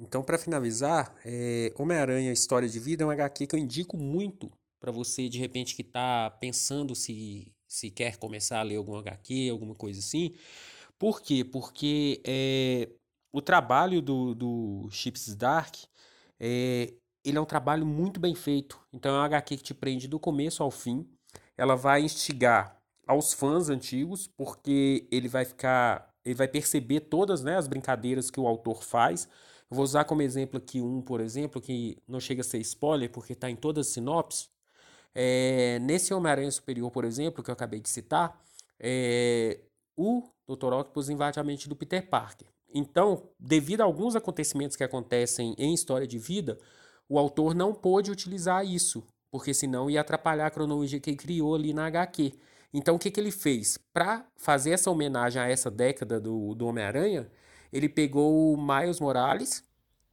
[0.00, 4.48] Então, para finalizar, é, Homem-Aranha História de Vida é um HQ que eu indico muito
[4.78, 9.48] para você, de repente, que está pensando se, se quer começar a ler algum HQ,
[9.50, 10.36] alguma coisa assim.
[10.96, 11.44] Por quê?
[11.44, 12.88] Porque é,
[13.38, 15.74] o trabalho do, do Chips Dark
[16.38, 16.92] é,
[17.24, 18.80] ele é um trabalho muito bem feito.
[18.92, 21.08] Então, é um HQ que te prende do começo ao fim.
[21.56, 27.56] Ela vai instigar aos fãs antigos, porque ele vai ficar, ele vai perceber todas né,
[27.56, 29.28] as brincadeiras que o autor faz.
[29.70, 33.10] Eu vou usar como exemplo aqui um, por exemplo, que não chega a ser spoiler,
[33.10, 34.50] porque está em todas as sinopses.
[35.14, 38.40] É, nesse Homem-Aranha Superior, por exemplo, que eu acabei de citar,
[38.78, 39.60] é,
[39.96, 40.72] o Dr.
[40.72, 42.48] Octopus invade a mente do Peter Parker.
[42.72, 46.58] Então, devido a alguns acontecimentos que acontecem em história de vida,
[47.08, 51.54] o autor não pôde utilizar isso, porque senão ia atrapalhar a cronologia que ele criou
[51.54, 52.34] ali na HQ.
[52.72, 53.78] Então, o que, que ele fez?
[53.92, 57.30] Para fazer essa homenagem a essa década do, do Homem-Aranha,
[57.72, 59.64] ele pegou o Miles Morales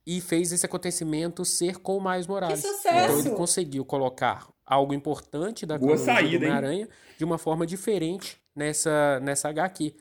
[0.07, 2.61] e fez esse acontecimento ser com o Miles Morales.
[2.61, 2.87] sucesso!
[2.89, 6.45] Então, ele conseguiu colocar algo importante da Boa cronologia saída, do?
[6.45, 9.93] Homem-Aranha de uma forma diferente nessa, nessa HQ.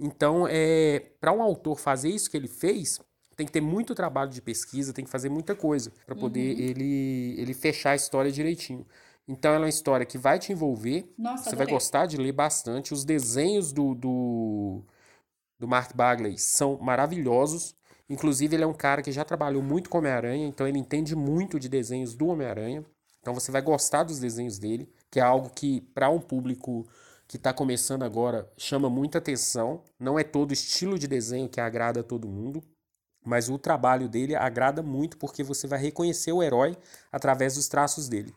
[0.00, 2.98] Então, é, para um autor fazer isso que ele fez,
[3.36, 7.34] tem que ter muito trabalho de pesquisa, tem que fazer muita coisa para poder ele,
[7.38, 8.86] ele fechar a história direitinho.
[9.28, 11.74] Então, ela é uma história que vai te envolver, Nossa, você vai adorei.
[11.74, 12.94] gostar de ler bastante.
[12.94, 14.82] Os desenhos do, do,
[15.58, 17.76] do Mark Bagley são maravilhosos.
[18.08, 21.60] Inclusive, ele é um cara que já trabalhou muito com Homem-Aranha, então ele entende muito
[21.60, 22.84] de desenhos do Homem-Aranha.
[23.20, 26.88] Então você vai gostar dos desenhos dele, que é algo que, para um público
[27.30, 29.82] que está começando agora, chama muita atenção.
[30.00, 32.60] Não é todo estilo de desenho que agrada a todo mundo,
[33.24, 36.76] mas o trabalho dele agrada muito porque você vai reconhecer o herói
[37.12, 38.34] através dos traços dele.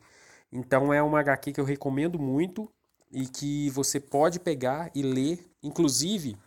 [0.52, 2.70] Então é uma HQ que eu recomendo muito
[3.12, 5.44] e que você pode pegar e ler.
[5.64, 6.38] Inclusive,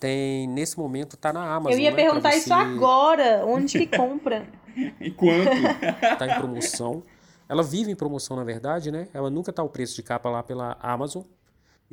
[0.00, 1.78] tem nesse momento tá na Amazon.
[1.78, 3.46] Eu ia né, perguntar isso você- agora.
[3.46, 4.44] Onde que compra?
[5.00, 5.50] Enquanto.
[6.18, 7.04] tá em promoção.
[7.48, 9.06] Ela vive em promoção, na verdade, né?
[9.14, 11.22] Ela nunca tá o preço de capa lá pela Amazon.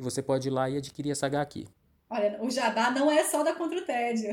[0.00, 1.66] E você pode ir lá e adquirir essa HQ.
[2.08, 4.30] Olha, o jabá não é só da Contra o Tédio.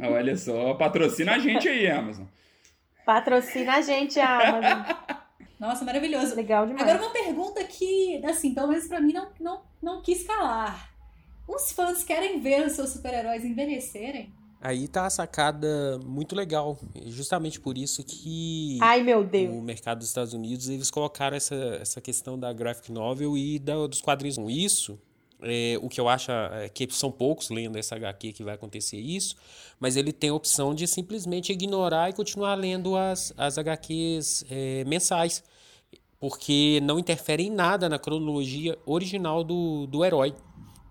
[0.00, 2.24] Ah, Olha só, patrocina a gente aí, Amazon.
[3.04, 4.82] Patrocina a gente, Amazon.
[5.60, 6.34] Nossa, maravilhoso.
[6.34, 6.88] Legal demais.
[6.88, 10.90] Agora uma pergunta que, assim, pelo menos pra mim não, não, não quis calar.
[11.46, 14.32] Os fãs querem ver os seus super-heróis envelhecerem?
[14.62, 16.78] Aí tá a sacada muito legal.
[17.06, 19.54] Justamente por isso que Ai, meu Deus.
[19.54, 23.86] o mercado dos Estados Unidos eles colocaram essa, essa questão da graphic novel e da,
[23.86, 24.36] dos quadrinhos.
[24.36, 24.98] Com isso,
[25.42, 28.98] é, o que eu acho é que são poucos lendo essa HQ que vai acontecer
[28.98, 29.36] isso,
[29.78, 34.84] mas ele tem a opção de simplesmente ignorar e continuar lendo as, as HQs é,
[34.84, 35.42] mensais,
[36.18, 40.34] porque não interfere em nada na cronologia original do, do herói.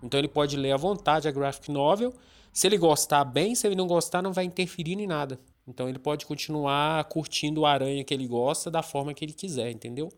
[0.02, 2.12] Então ele pode ler à vontade a graphic novel.
[2.52, 5.38] Se ele gostar bem, se ele não gostar, não vai interferir em nada.
[5.68, 9.70] Então ele pode continuar curtindo o aranha que ele gosta da forma que ele quiser,
[9.70, 10.10] entendeu?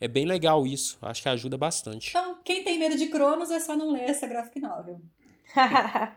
[0.00, 2.10] É bem legal isso, acho que ajuda bastante.
[2.10, 5.00] Então, quem tem medo de Cronos é só não ler essa graphic novel.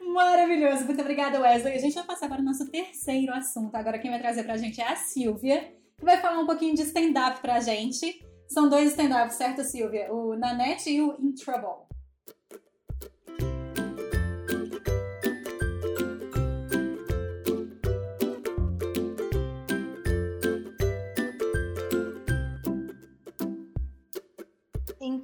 [0.00, 1.74] Maravilhoso, muito obrigada, Wesley.
[1.74, 3.74] A gente vai passar para o nosso terceiro assunto.
[3.74, 6.82] Agora quem vai trazer pra gente é a Silvia, que vai falar um pouquinho de
[6.82, 8.24] stand-up pra gente.
[8.48, 10.12] São dois stand-ups, certo, Silvia?
[10.12, 11.89] O Nanette e o In Trouble.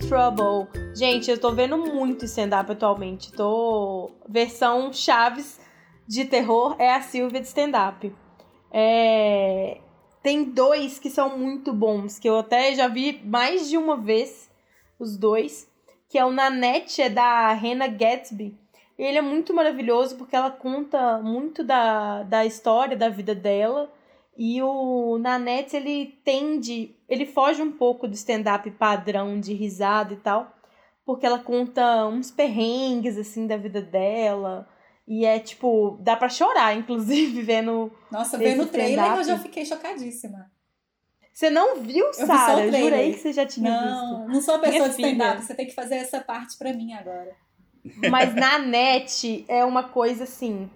[0.09, 0.69] Trouble.
[0.95, 3.33] Gente, eu tô vendo muito stand-up atualmente.
[3.33, 4.13] Tô.
[4.29, 5.61] Versão Chaves
[6.07, 8.15] de terror é a Silvia de stand-up.
[8.71, 9.81] É...
[10.23, 14.49] Tem dois que são muito bons, que eu até já vi mais de uma vez,
[14.99, 15.69] os dois.
[16.09, 18.57] Que é o Nanette, é da Hannah Gatsby.
[18.97, 23.91] Ele é muito maravilhoso porque ela conta muito da, da história da vida dela
[24.39, 30.17] e o Nanette, ele tende, ele foge um pouco do stand-up padrão de risada e
[30.17, 30.55] tal,
[31.05, 34.69] porque ela conta uns perrengues, assim, da vida dela.
[35.09, 39.65] E é, tipo, dá pra chorar, inclusive, vendo Nossa, vendo o trailer eu já fiquei
[39.65, 40.51] chocadíssima.
[41.33, 42.71] Você não viu, Sara?
[42.73, 44.19] Jurei que você já tinha não, visto.
[44.19, 47.35] Não, não sou pessoa de stand-up, você tem que fazer essa parte pra mim agora.
[48.11, 50.69] Mas na net é uma coisa assim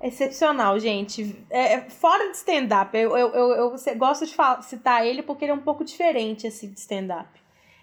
[0.00, 1.44] Excepcional, gente.
[1.50, 5.44] É, é fora de stand-up, eu, eu, eu, eu, gosto de falar, citar ele porque
[5.44, 7.28] ele é um pouco diferente, assim, de stand-up.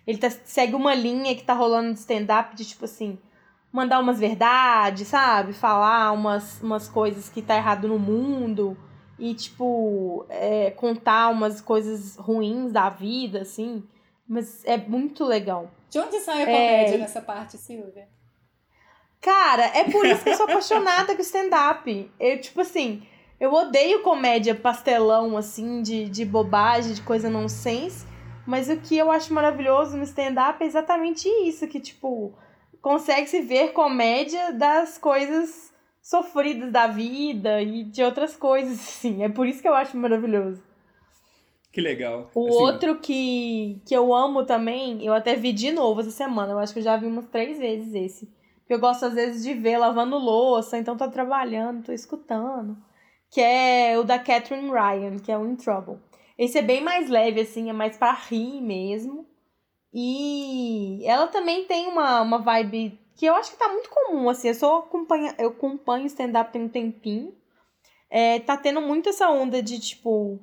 [0.08, 3.18] Ele tá, segue uma linha que tá rolando de stand-up de, tipo assim,
[3.72, 5.52] mandar umas verdades, sabe?
[5.52, 8.78] Falar umas, umas coisas que tá errado no mundo
[9.20, 13.84] e, tipo, é, contar umas coisas ruins da vida, assim.
[14.28, 15.70] Mas é muito legal.
[15.90, 16.98] De onde sai a comédia é...
[16.98, 18.08] nessa parte, Silvia?
[19.26, 22.12] Cara, é por isso que eu sou apaixonada com stand-up.
[22.20, 23.02] Eu, tipo assim,
[23.40, 28.06] eu odeio comédia pastelão, assim, de, de bobagem, de coisa nonsense.
[28.46, 32.38] Mas o que eu acho maravilhoso no stand-up é exatamente isso, que, tipo,
[32.80, 39.24] consegue se ver comédia das coisas sofridas da vida e de outras coisas, assim.
[39.24, 40.62] É por isso que eu acho maravilhoso.
[41.74, 42.30] Que legal.
[42.36, 42.58] O assim...
[42.58, 46.52] outro que, que eu amo também, eu até vi de novo essa semana.
[46.52, 48.36] Eu acho que eu já vi umas três vezes esse
[48.70, 52.78] eu gosto às vezes de ver lavando louça, então tô trabalhando, tô escutando.
[53.30, 56.00] Que é o da Catherine Ryan, que é o In Trouble.
[56.38, 59.26] Esse é bem mais leve, assim, é mais pra rir mesmo.
[59.94, 64.50] E ela também tem uma, uma vibe que eu acho que tá muito comum, assim.
[64.50, 67.34] Eu sou acompanha, eu acompanho stand-up tem um tempinho.
[68.10, 70.40] É, tá tendo muito essa onda de, tipo,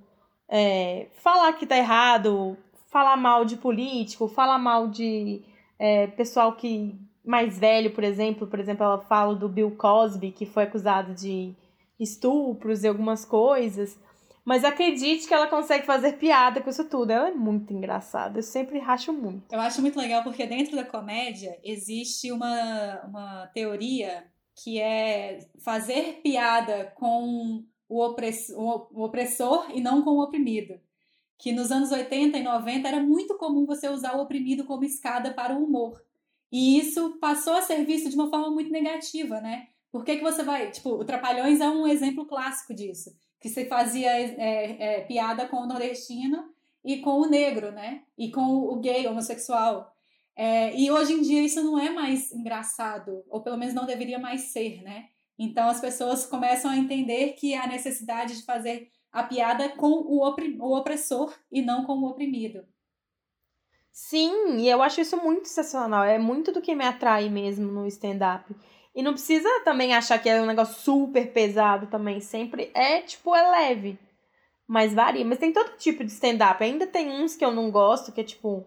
[0.48, 2.56] é, falar que tá errado,
[2.90, 5.42] falar mal de político, falar mal de
[5.78, 10.46] é, pessoal que mais velho, por exemplo, por exemplo, ela fala do Bill Cosby, que
[10.46, 11.54] foi acusado de
[11.98, 13.98] estupros e algumas coisas.
[14.44, 17.12] Mas acredite que ela consegue fazer piada com isso tudo.
[17.12, 18.38] Ela é muito engraçada.
[18.38, 19.52] Eu sempre racho muito.
[19.52, 24.24] Eu acho muito legal porque dentro da comédia existe uma, uma teoria
[24.62, 30.74] que é fazer piada com o, opress, o opressor e não com o oprimido.
[31.38, 35.32] Que nos anos 80 e 90 era muito comum você usar o oprimido como escada
[35.32, 36.00] para o humor.
[36.52, 39.68] E isso passou a ser visto de uma forma muito negativa, né?
[39.90, 40.70] Por que, que você vai.
[40.70, 43.10] Tipo, o Trapalhões é um exemplo clássico disso.
[43.40, 46.44] Que você fazia é, é, piada com o nordestino
[46.84, 48.02] e com o negro, né?
[48.18, 49.90] E com o gay, homossexual.
[50.36, 54.18] É, e hoje em dia isso não é mais engraçado, ou pelo menos não deveria
[54.18, 55.08] mais ser, né?
[55.38, 60.22] Então as pessoas começam a entender que há necessidade de fazer a piada com o,
[60.22, 62.64] o opressor e não com o oprimido.
[63.92, 66.02] Sim, e eu acho isso muito sensacional.
[66.02, 68.54] É muito do que me atrai mesmo no stand-up.
[68.94, 72.20] E não precisa também achar que é um negócio super pesado também.
[72.20, 73.98] Sempre é, tipo, é leve.
[74.66, 75.24] Mas varia.
[75.24, 76.62] Mas tem todo tipo de stand-up.
[76.64, 78.64] Ainda tem uns que eu não gosto, que é, tipo,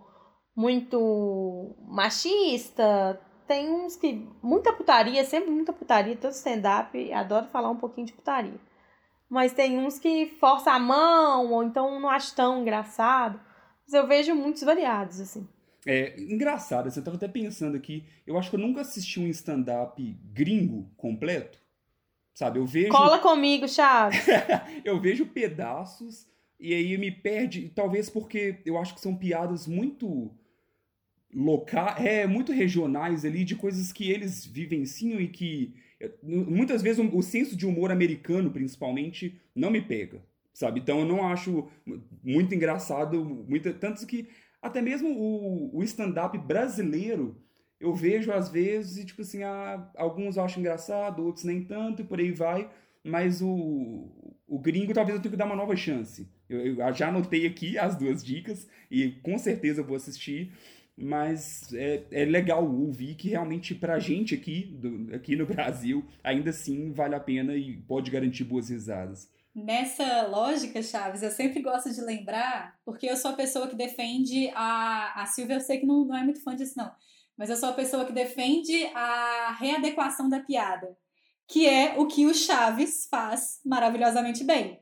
[0.55, 3.19] muito machista.
[3.47, 4.27] Tem uns que.
[4.43, 6.15] Muita putaria, sempre muita putaria.
[6.15, 8.59] Todo stand-up, adoro falar um pouquinho de putaria.
[9.29, 13.39] Mas tem uns que força a mão, ou então não acho tão engraçado.
[13.85, 15.47] Mas eu vejo muitos variados, assim.
[15.85, 19.27] É engraçado, assim, eu tava até pensando aqui, eu acho que eu nunca assisti um
[19.27, 20.01] stand-up
[20.33, 21.59] gringo completo.
[22.33, 22.89] Sabe, eu vejo.
[22.89, 24.25] Cola comigo, Chaves!
[24.83, 26.27] eu vejo pedaços
[26.59, 30.31] e aí me perde, talvez porque eu acho que são piadas muito
[31.33, 35.75] locais, é, muito regionais ali, de coisas que eles vivenciam e que
[36.23, 40.21] muitas vezes o, o senso de humor americano, principalmente, não me pega
[40.55, 40.79] sabe?
[40.79, 41.67] Então eu não acho
[42.23, 44.29] muito engraçado, muito, tanto que
[44.61, 47.37] até mesmo o, o stand-up brasileiro,
[47.79, 52.01] eu vejo às vezes, e tipo assim, ah, alguns eu acho engraçado, outros nem tanto,
[52.01, 52.71] e por aí vai.
[53.03, 54.09] Mas o,
[54.47, 56.27] o gringo talvez eu tenha que dar uma nova chance.
[56.49, 60.51] Eu, eu já anotei aqui as duas dicas e com certeza eu vou assistir.
[60.97, 66.51] Mas é, é legal ouvir que realmente pra gente aqui, do, aqui no Brasil, ainda
[66.51, 69.29] assim vale a pena e pode garantir boas risadas.
[69.55, 74.51] Nessa lógica, Chaves, eu sempre gosto de lembrar, porque eu sou a pessoa que defende
[74.53, 75.21] a.
[75.21, 76.91] A Silvia, eu sei que não, não é muito fã disso, não.
[77.37, 80.97] Mas eu sou a pessoa que defende a readequação da piada.
[81.47, 84.81] Que é o que o Chaves faz maravilhosamente bem.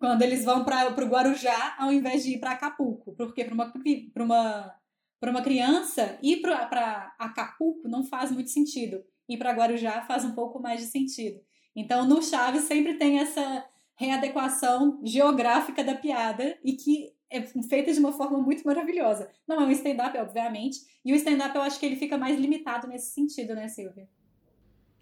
[0.00, 3.14] Quando eles vão para o Guarujá, ao invés de ir para Acapulco.
[3.14, 3.72] Porque para uma,
[4.16, 4.74] uma,
[5.22, 9.04] uma criança, ir para Acapulco não faz muito sentido.
[9.28, 11.40] Ir para Guarujá faz um pouco mais de sentido.
[11.76, 13.64] Então, no Chaves sempre tem essa
[13.98, 19.28] readequação geográfica da piada e que é feita de uma forma muito maravilhosa.
[19.46, 22.86] Não é um stand-up, obviamente, e o stand-up eu acho que ele fica mais limitado
[22.86, 24.08] nesse sentido, né, Silvia?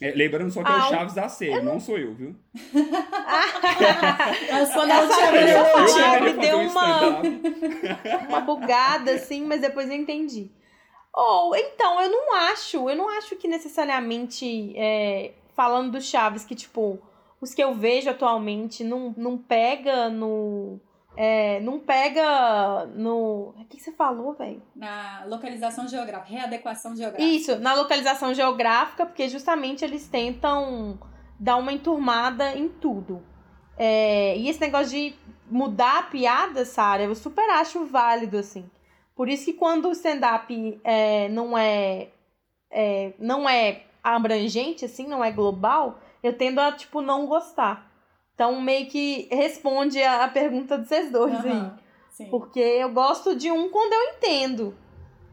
[0.00, 2.34] É, lembrando só que ah, é o Chaves da série, não sou eu, viu?
[4.74, 5.08] Quando ela
[5.88, 7.20] Chaves, me deu uma,
[8.28, 10.50] uma bugada, assim, mas depois eu entendi.
[11.14, 16.44] Ou, oh, então, eu não acho, eu não acho que necessariamente, é, falando do Chaves,
[16.44, 16.98] que, tipo,
[17.40, 20.80] os que eu vejo atualmente não, não pega no.
[21.16, 23.54] É, não pega no.
[23.56, 24.62] O que você falou, velho?
[24.74, 27.22] Na localização geográfica, readequação geográfica.
[27.22, 30.98] Isso, na localização geográfica, porque justamente eles tentam
[31.38, 33.22] dar uma enturmada em tudo.
[33.78, 35.14] É, e esse negócio de
[35.50, 38.68] mudar a piada, Sara, eu super acho válido, assim.
[39.14, 42.08] Por isso que quando o stand-up é, não é,
[42.70, 47.90] é não é abrangente, assim, não é global, eu tendo a, tipo, não gostar.
[48.34, 51.70] Então, meio que responde a, pergunta de vocês dois uhum, aí.
[52.10, 52.26] Sim.
[52.30, 54.76] Porque eu gosto de um quando eu entendo.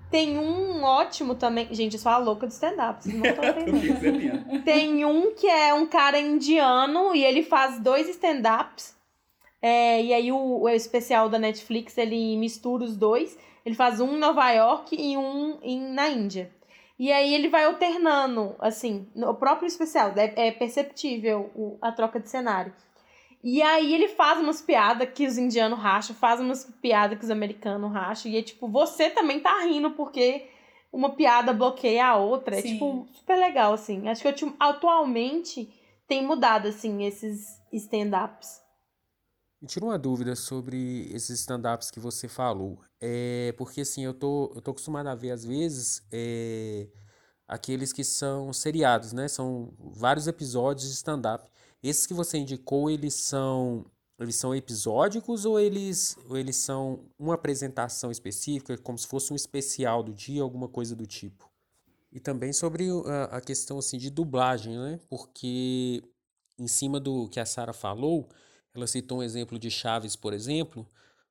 [0.09, 1.67] Tem um ótimo também.
[1.73, 4.63] Gente, eu sou a louca de stand-up, vocês não estão entendendo.
[4.63, 8.95] Tem um que é um cara indiano e ele faz dois stand-ups.
[9.61, 13.37] É, e aí o, o especial da Netflix ele mistura os dois.
[13.65, 16.51] Ele faz um em Nova York e um em, na Índia.
[17.03, 22.17] E aí ele vai alternando, assim, no próprio especial, é, é perceptível o, a troca
[22.17, 22.73] de cenário.
[23.43, 27.29] E aí ele faz umas piadas que os indianos racham, faz umas piadas que os
[27.29, 30.47] americanos racham, e é tipo, você também tá rindo porque
[30.93, 32.55] uma piada bloqueia a outra.
[32.55, 32.71] É Sim.
[32.75, 34.07] tipo, super legal, assim.
[34.07, 35.69] Acho que eu, atualmente
[36.07, 38.62] tem mudado, assim, esses stand-ups.
[39.63, 42.81] Me tira uma dúvida sobre esses stand-ups que você falou.
[42.99, 46.89] É, porque assim, eu tô, eu tô acostumado a ver, às vezes, é,
[47.47, 49.29] aqueles que são seriados, né?
[49.29, 51.49] São vários episódios de stand-up.
[51.81, 53.85] Esses que você indicou, eles são
[54.19, 59.35] eles são episódicos ou eles, ou eles são uma apresentação específica, como se fosse um
[59.35, 61.49] especial do dia, alguma coisa do tipo?
[62.11, 64.99] E também sobre a, a questão assim, de dublagem, né?
[65.09, 66.03] Porque
[66.59, 68.27] em cima do que a Sara falou,
[68.75, 70.87] ela citou um exemplo de Chaves, por exemplo,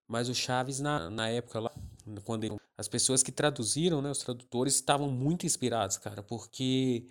[0.06, 1.72] mas o Chaves, na, na época lá,
[2.24, 7.06] quando ele, as pessoas que traduziram, né, os tradutores, estavam muito inspirados, cara, porque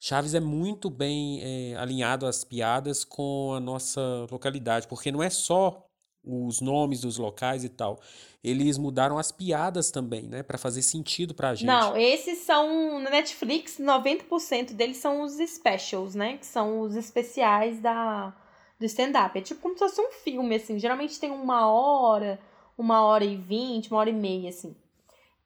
[0.00, 5.28] Chaves é muito bem é, alinhado às piadas com a nossa localidade, porque não é
[5.30, 5.84] só
[6.24, 8.00] os nomes dos locais e tal.
[8.42, 11.66] Eles mudaram as piadas também, né, para fazer sentido pra gente.
[11.66, 17.80] Não, esses são na Netflix, 90% deles são os specials, né, que são os especiais
[17.80, 18.34] da
[18.78, 19.38] do stand-up.
[19.38, 20.78] É tipo como se fosse um filme, assim.
[20.78, 22.38] Geralmente tem uma hora,
[22.76, 24.76] uma hora e vinte, uma hora e meia, assim.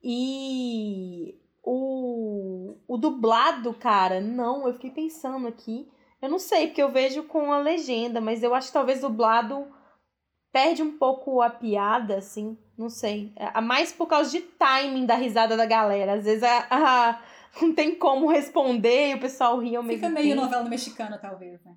[0.03, 5.89] E o, o dublado, cara, não, eu fiquei pensando aqui.
[6.21, 9.67] Eu não sei, porque eu vejo com a legenda, mas eu acho que talvez dublado
[10.53, 12.59] perde um pouco a piada, assim.
[12.77, 13.33] Não sei.
[13.37, 16.15] É, mais por causa de timing da risada da galera.
[16.15, 17.23] Às vezes a, a
[17.61, 20.43] não tem como responder e o pessoal ri ao mesmo Fica meio tempo.
[20.43, 21.75] novela mexicana, talvez, né?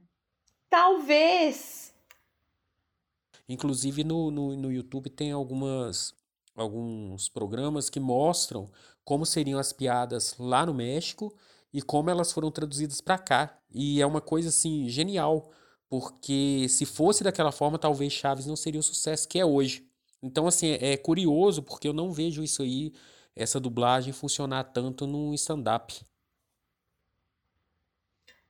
[0.73, 1.93] Talvez.
[3.47, 6.15] Inclusive no, no, no YouTube tem algumas
[6.55, 8.67] alguns programas que mostram
[9.05, 11.31] como seriam as piadas lá no México
[11.71, 13.55] e como elas foram traduzidas para cá.
[13.69, 15.51] E é uma coisa assim genial,
[15.87, 19.87] porque se fosse daquela forma, talvez Chaves não seria o sucesso que é hoje.
[20.23, 22.91] Então assim, é curioso porque eu não vejo isso aí,
[23.35, 26.03] essa dublagem funcionar tanto no stand up.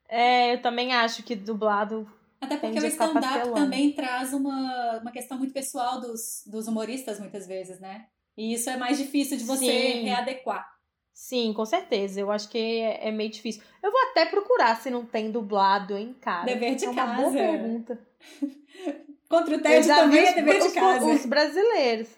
[0.08, 2.08] É, eu também acho que dublado.
[2.44, 7.48] Até porque o stand-up também traz uma, uma questão muito pessoal dos, dos humoristas, muitas
[7.48, 8.06] vezes, né?
[8.38, 10.04] E isso é mais difícil de você Sim.
[10.04, 10.68] readequar.
[11.14, 12.20] Sim, com certeza.
[12.20, 13.62] Eu acho que é, é, meio difícil.
[13.82, 16.46] Eu vou até procurar se não tem dublado, hein, cara.
[16.46, 17.12] Dever de é casa.
[17.12, 18.00] uma boa pergunta.
[19.30, 21.06] Contra o TED também é dever de os, casa.
[21.06, 22.10] Os brasileiros.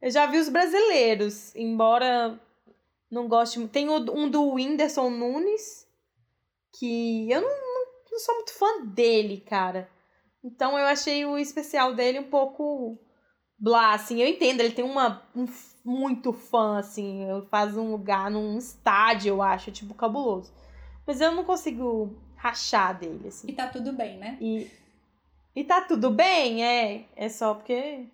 [0.00, 2.38] Eu já vi os brasileiros, embora
[3.10, 3.66] não goste.
[3.68, 5.86] Tem um do Whindersson Nunes,
[6.78, 7.65] que eu não,
[8.16, 9.88] não, não sou muito fã dele, cara.
[10.42, 12.98] Então eu achei o especial dele um pouco
[13.58, 14.20] blá, assim.
[14.20, 15.46] Eu entendo, ele tem uma um,
[15.84, 17.26] muito fã, assim.
[17.50, 20.52] Faz um lugar num estádio, eu acho, tipo, cabuloso.
[21.06, 23.48] Mas eu não consigo rachar dele, assim.
[23.48, 24.38] E tá tudo bem, né?
[24.40, 24.70] E,
[25.54, 27.08] e tá tudo bem, é.
[27.14, 28.08] É só porque.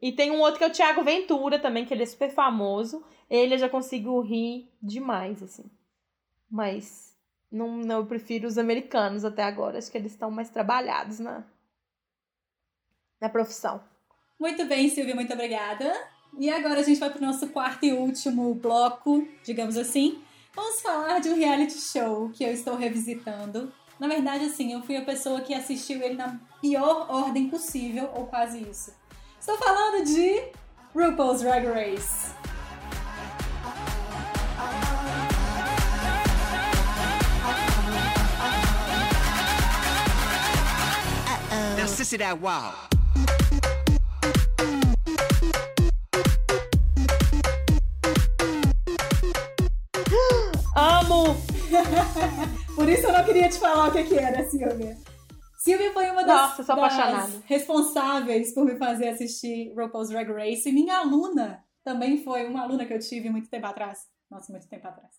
[0.00, 3.04] E tem um outro que é o Thiago Ventura também, que ele é super famoso.
[3.30, 5.64] Ele eu já consigo rir demais, assim.
[6.50, 7.13] Mas
[7.50, 9.78] não, não eu prefiro os americanos até agora.
[9.78, 11.44] Acho que eles estão mais trabalhados na,
[13.20, 13.82] na profissão.
[14.38, 15.92] Muito bem, Silvia, muito obrigada.
[16.38, 20.20] E agora a gente vai para o nosso quarto e último bloco, digamos assim.
[20.54, 23.72] Vamos falar de um reality show que eu estou revisitando.
[23.98, 28.26] Na verdade, assim, eu fui a pessoa que assistiu ele na pior ordem possível, ou
[28.26, 28.92] quase isso.
[29.38, 30.42] Estou falando de
[30.94, 32.34] RuPaul's Drag Race.
[42.04, 42.74] Sissy that wow.
[52.74, 54.98] Por isso eu não queria te falar o que, que era, Silvia.
[55.58, 60.68] Silvia foi uma das, Nossa, das responsáveis por me fazer assistir RuPaul's Drag Race.
[60.68, 64.00] E minha aluna também foi uma aluna que eu tive muito tempo atrás.
[64.30, 65.14] Nossa, muito tempo atrás.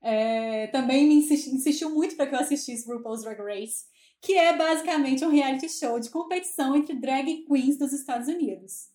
[0.00, 3.86] É, também me insisti, insistiu muito para que eu assistisse RuPaul's Drag Race,
[4.22, 8.88] que é basicamente um reality show de competição entre drag queens dos Estados Unidos.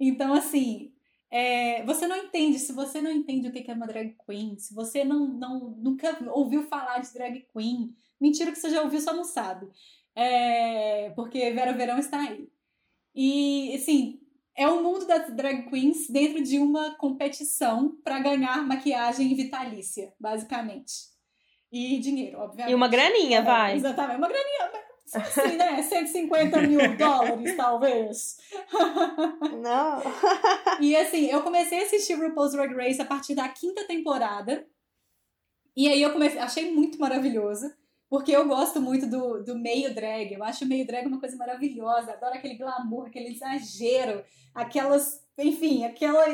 [0.00, 0.90] Então, assim,
[1.30, 4.74] é, você não entende, se você não entende o que é uma drag queen, se
[4.74, 9.12] você não, não nunca ouviu falar de drag queen, mentira que você já ouviu, só
[9.12, 9.68] não sabe.
[10.14, 12.48] É, porque Vera Verão está aí.
[13.14, 14.18] E, assim,
[14.56, 21.17] é o mundo das drag queens dentro de uma competição para ganhar maquiagem vitalícia, basicamente.
[21.70, 22.72] E dinheiro, obviamente.
[22.72, 23.76] E uma graninha, é, vai.
[23.76, 24.70] Exatamente, uma graninha.
[25.14, 25.82] Assim, né?
[25.82, 28.36] 150 mil dólares, talvez.
[29.62, 30.02] Não.
[30.80, 34.66] e assim, eu comecei a assistir RuPaul's Drag Race a partir da quinta temporada.
[35.76, 37.70] E aí eu comecei, achei muito maravilhoso.
[38.10, 40.32] Porque eu gosto muito do, do meio drag.
[40.32, 42.12] Eu acho o meio drag uma coisa maravilhosa.
[42.12, 45.22] Adoro aquele glamour, aquele exagero, aquelas.
[45.36, 46.24] Enfim, aquela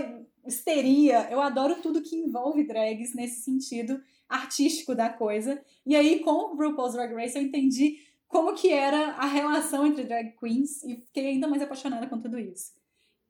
[0.46, 1.28] histeria.
[1.30, 5.62] Eu adoro tudo que envolve drags nesse sentido artístico da coisa.
[5.86, 7.98] E aí, com o RuPaul's Drag Race, eu entendi
[8.28, 12.38] como que era a relação entre drag queens e fiquei ainda mais apaixonada com tudo
[12.38, 12.72] isso.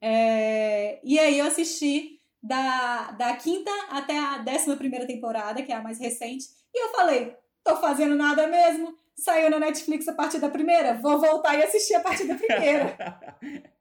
[0.01, 5.75] É, e aí eu assisti da, da quinta até a décima primeira temporada, que é
[5.75, 10.39] a mais recente, e eu falei, tô fazendo nada mesmo, saiu na Netflix a partir
[10.39, 12.97] da primeira, vou voltar e assistir a partir da primeira.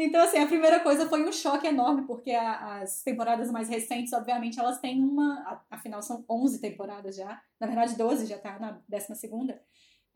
[0.00, 4.12] Então, assim, a primeira coisa foi um choque enorme, porque a, as temporadas mais recentes,
[4.12, 5.64] obviamente, elas têm uma.
[5.68, 7.42] Afinal, são 11 temporadas já.
[7.60, 9.60] Na verdade, 12 já tá na 12 segunda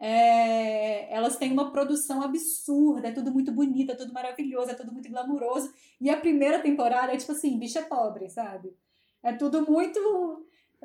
[0.05, 4.93] é, elas têm uma produção absurda, é tudo muito bonito, é tudo maravilhoso, é tudo
[4.93, 5.73] muito glamuroso.
[6.01, 8.77] E a primeira temporada é tipo assim, bicha pobre, sabe?
[9.23, 10.01] É tudo muito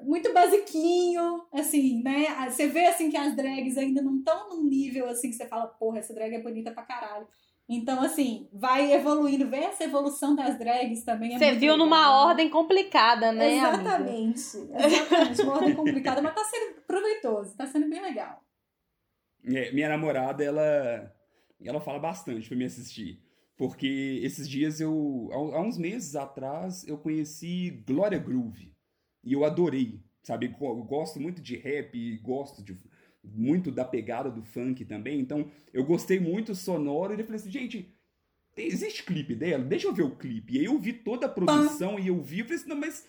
[0.03, 2.27] muito basiquinho, assim, né?
[2.47, 5.65] Você vê assim que as drags ainda não estão num nível assim que você fala,
[5.65, 7.27] porra, essa drag é bonita pra caralho.
[7.69, 11.35] Então, assim, vai evoluindo, ver essa evolução das drags também.
[11.35, 11.77] É Você viu legal.
[11.77, 13.57] numa ordem complicada, né?
[13.57, 14.57] Exatamente.
[14.57, 14.85] Amiga?
[14.85, 18.41] Exatamente, uma ordem complicada, mas tá sendo proveitoso, tá sendo bem legal.
[19.45, 21.13] É, minha namorada, ela,
[21.61, 23.21] ela fala bastante para me assistir.
[23.57, 25.29] Porque esses dias eu.
[25.31, 28.71] Há uns meses atrás, eu conheci Glória Groove.
[29.23, 29.99] E eu adorei.
[30.23, 30.53] Sabe?
[30.59, 32.77] Eu gosto muito de rap, gosto de,
[33.33, 35.19] muito da pegada do funk também.
[35.19, 37.13] Então, eu gostei muito sonoro.
[37.13, 37.93] E eu falei assim, gente,
[38.55, 39.63] existe clipe dela?
[39.63, 40.55] Deixa eu ver o clipe.
[40.55, 42.39] E aí eu vi toda a produção e eu vi.
[42.39, 43.05] Eu falei assim, não, mas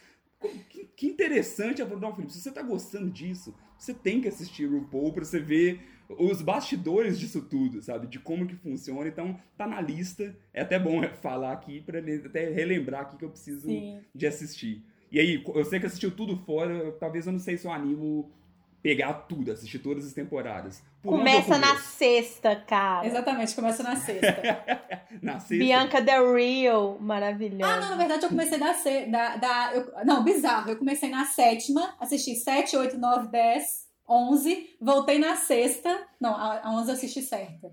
[0.68, 1.80] que, que interessante.
[1.80, 5.12] Eu falei, não, Felipe, se você tá gostando disso, você tem que assistir o RuPaul
[5.12, 8.06] pra você ver os bastidores disso tudo, sabe?
[8.06, 9.08] De como que funciona.
[9.08, 10.36] Então, tá na lista.
[10.52, 14.00] É até bom falar aqui para até relembrar aqui que eu preciso Sim.
[14.14, 14.84] de assistir.
[15.10, 18.30] E aí, eu sei que assistiu tudo fora, talvez eu não sei se eu animo
[18.82, 20.82] pegar tudo, assistir todas as temporadas.
[21.02, 23.06] Por começa na sexta, cara.
[23.06, 24.64] Exatamente, começa na sexta.
[25.22, 25.64] na sexta.
[25.64, 27.72] Bianca Del Rio, maravilhosa.
[27.72, 28.72] Ah, não, na verdade eu comecei da...
[28.72, 30.70] da, da eu, não, bizarro.
[30.70, 36.06] Eu comecei na sétima, assisti 7, 8, 9, 10, 11, voltei na sexta.
[36.20, 37.72] Não, a 11 eu assisti certa.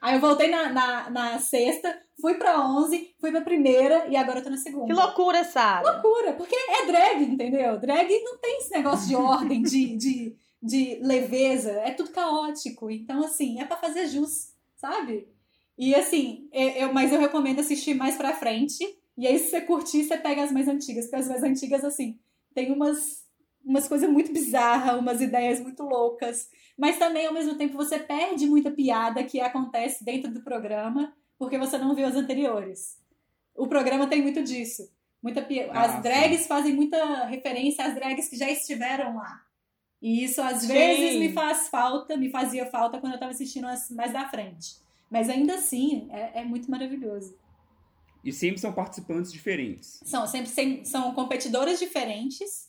[0.00, 4.38] Aí eu voltei na, na, na, sexta, fui pra 11, fui pra primeira e agora
[4.38, 4.86] eu tô na segunda.
[4.86, 5.90] Que loucura, Sara.
[5.90, 7.78] Loucura, porque é drag, entendeu?
[7.80, 12.90] Drag não tem esse negócio de ordem, de, de, de leveza, é tudo caótico.
[12.90, 15.28] Então, assim, é pra fazer jus, sabe?
[15.76, 18.84] E assim, eu, eu, mas eu recomendo assistir mais pra frente.
[19.16, 21.04] E aí, se você curtir, você pega as mais antigas.
[21.04, 22.18] Porque as mais antigas, assim,
[22.52, 23.24] tem umas,
[23.64, 26.48] umas coisas muito bizarras, umas ideias muito loucas.
[26.78, 31.58] Mas também, ao mesmo tempo, você perde muita piada que acontece dentro do programa, porque
[31.58, 32.96] você não viu as anteriores.
[33.54, 34.88] O programa tem muito disso.
[35.20, 35.60] Muita pi...
[35.62, 36.48] ah, As drags sim.
[36.48, 39.42] fazem muita referência às drags que já estiveram lá.
[40.00, 40.68] E isso às sim.
[40.68, 44.76] vezes me faz falta, me fazia falta quando eu estava assistindo as mais da frente.
[45.10, 47.36] Mas ainda assim, é, é muito maravilhoso.
[48.24, 50.00] E sempre são participantes diferentes.
[50.04, 52.67] São, sempre, sempre são competidoras diferentes.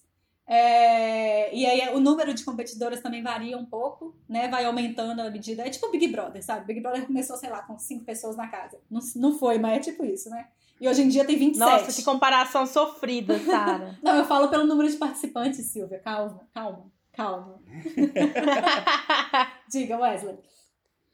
[0.51, 4.47] É, e aí o número de competidoras também varia um pouco, né?
[4.47, 5.61] Vai aumentando à medida.
[5.61, 6.65] É tipo Big Brother, sabe?
[6.65, 8.79] Big Brother começou, sei lá, com cinco pessoas na casa.
[8.89, 10.47] Não, não foi, mas é tipo isso, né?
[10.81, 11.59] E hoje em dia tem 27.
[11.59, 13.95] Nossa, que comparação sofrida, Sara.
[14.01, 15.99] não, eu falo pelo número de participantes, Silvia.
[15.99, 17.61] Calma, calma, calma.
[19.69, 20.39] Diga, Wesley.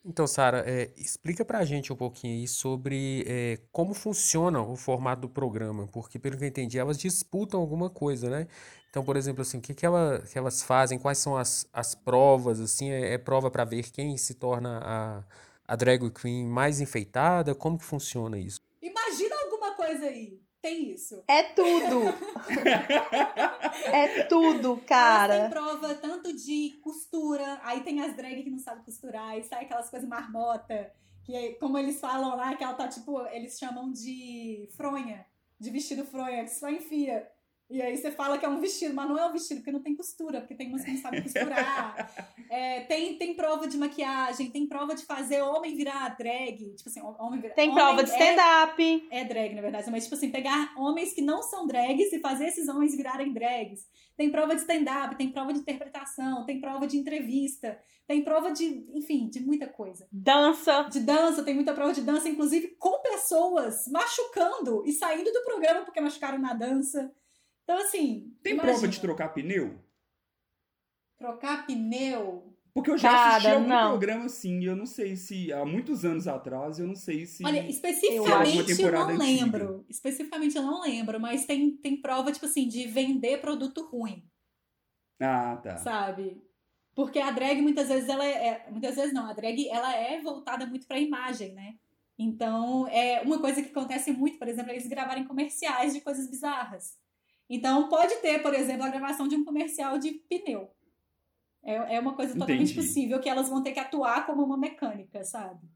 [0.05, 5.23] Então, Sara, é, explica pra gente um pouquinho aí sobre é, como funciona o formato
[5.23, 8.47] do programa, porque pelo que eu entendi, elas disputam alguma coisa, né?
[8.95, 11.93] Então, por exemplo, assim, o que, que, ela, que elas fazem, quais são as, as
[11.93, 15.23] provas, assim, é, é prova para ver quem se torna a,
[15.67, 17.53] a drag queen mais enfeitada?
[17.53, 18.61] Como que funciona isso?
[18.81, 21.21] Imagina alguma coisa aí tem isso.
[21.27, 22.03] É tudo.
[23.91, 25.41] é tudo, cara.
[25.41, 29.65] Tem prova tanto de costura, aí tem as drag que não sabem costurar, aí sai
[29.65, 30.89] aquelas coisas marmota,
[31.25, 35.25] que como eles falam lá, que ela tá tipo, eles chamam de fronha,
[35.59, 37.29] de vestido fronha, que só enfia.
[37.70, 39.82] E aí você fala que é um vestido, mas não é um vestido, porque não
[39.82, 42.36] tem costura, porque tem umas que não sabem costurar.
[42.47, 46.76] É, tem, tem prova de maquiagem, tem prova de fazer homem virar drag.
[46.76, 47.55] Tipo assim, homem virar.
[47.55, 49.07] Tem prova de stand-up.
[49.09, 49.89] É, é, drag, na verdade.
[49.89, 53.88] Mas, tipo assim, pegar homens que não são drags e fazer esses homens virarem drags.
[54.16, 58.86] Tem prova de stand-up, tem prova de interpretação, tem prova de entrevista, tem prova de,
[58.93, 60.07] enfim, de muita coisa.
[60.11, 60.84] Dança.
[60.84, 65.82] De dança, tem muita prova de dança, inclusive com pessoas machucando e saindo do programa
[65.82, 67.11] porque machucaram na dança.
[67.66, 68.32] Então, assim.
[68.41, 68.74] Tem imagina.
[68.74, 69.78] prova de trocar pneu?
[71.18, 72.55] Trocar pneu?
[72.74, 73.89] Porque eu já Cara, assisti algum não.
[73.91, 77.43] programa assim, eu não sei se há muitos anos atrás, eu não sei se.
[77.45, 79.24] Olha, especificamente eu, eu não antiga.
[79.24, 79.86] lembro.
[79.89, 84.30] Especificamente eu não lembro, mas tem, tem prova, tipo assim, de vender produto ruim.
[85.22, 85.78] Ah, tá.
[85.78, 86.43] Sabe?
[86.93, 88.68] Porque a drag muitas vezes ela é, é.
[88.70, 91.76] Muitas vezes não, a drag ela é voltada muito pra imagem, né?
[92.20, 96.97] Então, é uma coisa que acontece muito, por exemplo, eles gravarem comerciais de coisas bizarras.
[97.49, 100.69] Então, pode ter, por exemplo, a gravação de um comercial de pneu.
[101.63, 102.87] É, é uma coisa totalmente Entendi.
[102.87, 105.67] possível que elas vão ter que atuar como uma mecânica, sabe?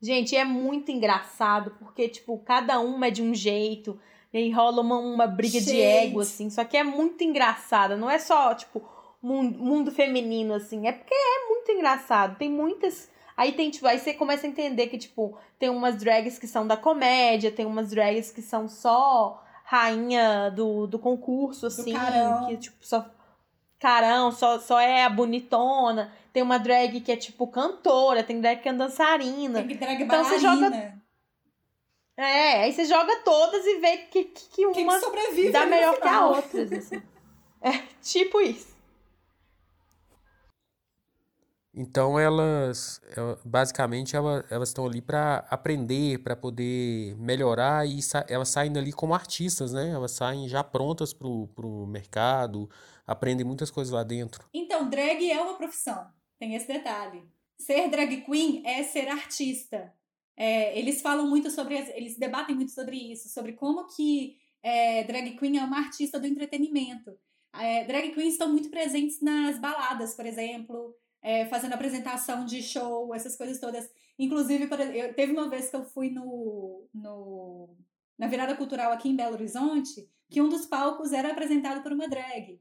[0.00, 4.00] Gente, é muito engraçado, porque, tipo, cada uma é de um jeito,
[4.32, 5.72] e aí rola uma, uma briga Gente.
[5.72, 8.82] de ego, assim, só que é muito engraçada, não é só, tipo,
[9.22, 13.10] mundo, mundo feminino, assim, é porque é muito engraçado, tem muitas...
[13.36, 16.66] Aí tem, tipo, aí você começa a entender que, tipo, tem umas drags que são
[16.66, 22.56] da comédia, tem umas drags que são só rainha do, do concurso, assim, do que,
[22.56, 23.08] tipo, só
[23.78, 26.12] carão, só, só é a bonitona.
[26.32, 29.62] Tem uma drag que é, tipo, cantora, tem drag que é dançarina.
[29.62, 31.00] Tem drag então você joga.
[32.16, 36.08] É, aí você joga todas e vê que, que, que uma sobrevive dá melhor que
[36.08, 36.62] a outra.
[36.76, 37.00] Assim.
[37.62, 38.74] É, tipo isso.
[41.72, 43.00] Então elas,
[43.44, 48.92] basicamente, elas, elas estão ali para aprender, para poder melhorar e sa elas saem dali
[48.92, 49.90] como artistas, né?
[49.90, 52.68] Elas saem já prontas para o mercado,
[53.06, 54.44] aprendem muitas coisas lá dentro.
[54.52, 56.08] Então, drag é uma profissão,
[56.38, 57.22] tem esse detalhe.
[57.58, 59.92] Ser drag queen é ser artista.
[60.36, 65.36] É, eles falam muito sobre, eles debatem muito sobre isso, sobre como que é, drag
[65.36, 67.16] queen é uma artista do entretenimento.
[67.54, 73.14] É, drag queens estão muito presentes nas baladas, por exemplo, é, fazendo apresentação de show,
[73.14, 73.88] essas coisas todas.
[74.18, 77.76] Inclusive, eu, teve uma vez que eu fui no, no,
[78.18, 82.08] na virada cultural aqui em Belo Horizonte, que um dos palcos era apresentado por uma
[82.08, 82.60] drag.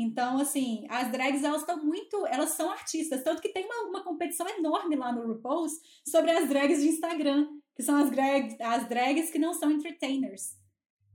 [0.00, 2.24] Então, assim, as drags, elas estão muito.
[2.26, 3.22] Elas são artistas.
[3.24, 5.72] Tanto que tem uma, uma competição enorme lá no RuPaul's
[6.06, 10.56] sobre as drags de Instagram, que são as, drag, as drags que não são entertainers.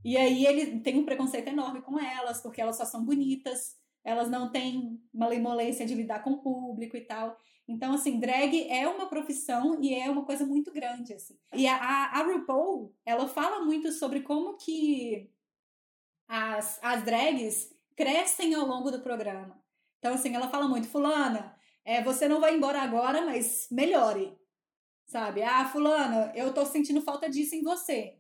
[0.04, 4.30] E aí ele tem um preconceito enorme com elas, porque elas só são bonitas elas
[4.30, 7.38] não têm malemolência de lidar com o público e tal.
[7.68, 11.38] Então, assim, drag é uma profissão e é uma coisa muito grande, assim.
[11.54, 15.32] E a, a RuPaul, ela fala muito sobre como que
[16.28, 19.62] as, as drags crescem ao longo do programa.
[20.00, 24.38] Então, assim, ela fala muito, fulana, é, você não vai embora agora, mas melhore.
[25.06, 25.44] Sabe?
[25.44, 28.18] Ah, fulana, eu tô sentindo falta disso em você.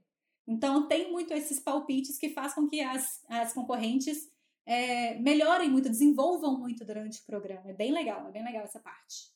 [0.48, 4.32] Então, tem muito esses palpites que faz com que as, as concorrentes
[4.66, 7.70] é, melhorem muito, desenvolvam muito durante o programa.
[7.70, 9.32] É bem legal, é bem legal essa parte.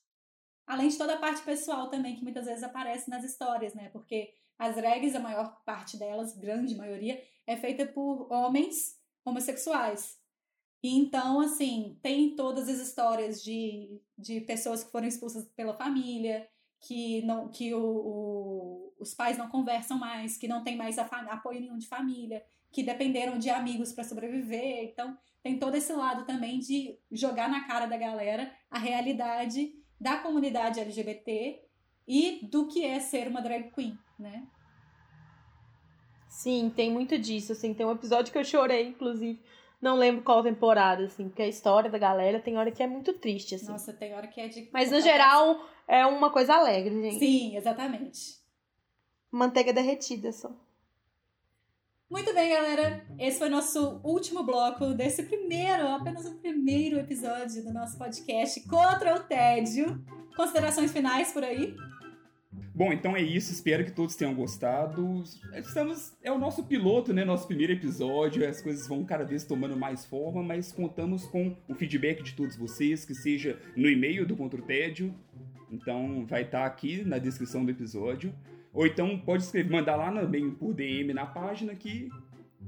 [0.66, 3.90] Além de toda a parte pessoal também, que muitas vezes aparece nas histórias, né?
[3.90, 10.20] Porque as drags, a maior parte delas, grande maioria, é feita por homens homossexuais.
[10.84, 16.48] E então, assim, tem todas as histórias de, de pessoas que foram expulsas pela família,
[16.80, 21.60] que, não, que o, o, os pais não conversam mais, que não tem mais apoio
[21.60, 22.44] nenhum de família,
[22.78, 24.84] que dependeram de amigos para sobreviver.
[24.84, 30.20] Então, tem todo esse lado também de jogar na cara da galera a realidade da
[30.20, 31.60] comunidade LGBT
[32.08, 34.48] e do que é ser uma drag queen, né?
[36.30, 39.42] Sim, tem muito disso, assim, tem um episódio que eu chorei, inclusive,
[39.82, 43.12] não lembro qual temporada, assim, porque a história da galera tem hora que é muito
[43.14, 43.72] triste, assim.
[43.72, 44.70] Nossa, tem hora que é de...
[44.72, 47.18] Mas, no geral, é uma coisa alegre, gente.
[47.18, 48.38] Sim, exatamente.
[49.32, 50.56] Manteiga derretida, só.
[52.10, 53.06] Muito bem, galera.
[53.20, 59.16] Esse foi nosso último bloco desse primeiro, apenas o primeiro episódio do nosso podcast Contra
[59.16, 60.02] o Tédio.
[60.34, 61.76] Considerações finais por aí?
[62.74, 63.52] Bom, então é isso.
[63.52, 65.22] Espero que todos tenham gostado.
[65.54, 67.26] Estamos, é o nosso piloto, né?
[67.26, 68.48] Nosso primeiro episódio.
[68.48, 72.56] As coisas vão cada vez tomando mais forma, mas contamos com o feedback de todos
[72.56, 75.14] vocês, que seja no e-mail do Contra o Tédio.
[75.70, 78.34] Então vai estar aqui na descrição do episódio.
[78.78, 82.10] Ou então pode escrever, mandar lá também por DM na página que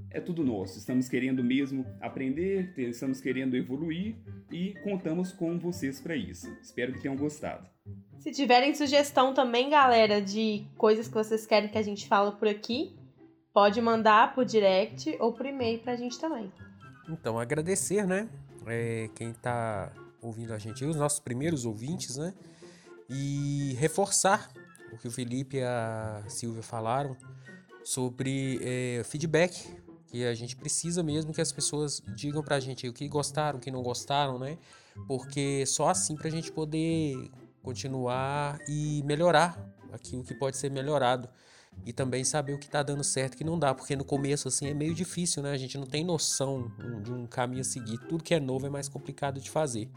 [0.09, 0.79] é tudo nosso.
[0.79, 4.15] Estamos querendo mesmo aprender, estamos querendo evoluir
[4.51, 6.49] e contamos com vocês para isso.
[6.63, 7.69] Espero que tenham gostado.
[8.17, 12.47] Se tiverem sugestão também, galera, de coisas que vocês querem que a gente fale por
[12.47, 12.97] aqui,
[13.53, 16.51] pode mandar por direct ou por e-mail pra gente também.
[17.07, 18.27] Então, agradecer, né?
[18.65, 19.93] É, quem tá
[20.23, 22.33] ouvindo a gente, os nossos primeiros ouvintes, né?
[23.07, 24.49] E reforçar
[24.91, 27.15] o que o Felipe e a Silvia falaram
[27.83, 29.79] sobre é, feedback
[30.09, 33.61] que a gente precisa mesmo que as pessoas digam pra gente o que gostaram, o
[33.61, 34.57] que não gostaram, né?
[35.07, 37.29] Porque só assim pra gente poder
[37.61, 39.57] continuar e melhorar
[39.93, 41.29] aquilo que pode ser melhorado.
[41.85, 44.47] E também saber o que tá dando certo e que não dá, porque no começo
[44.47, 45.51] assim é meio difícil, né?
[45.51, 46.69] A gente não tem noção
[47.03, 47.97] de um caminho a seguir.
[47.99, 49.89] Tudo que é novo é mais complicado de fazer.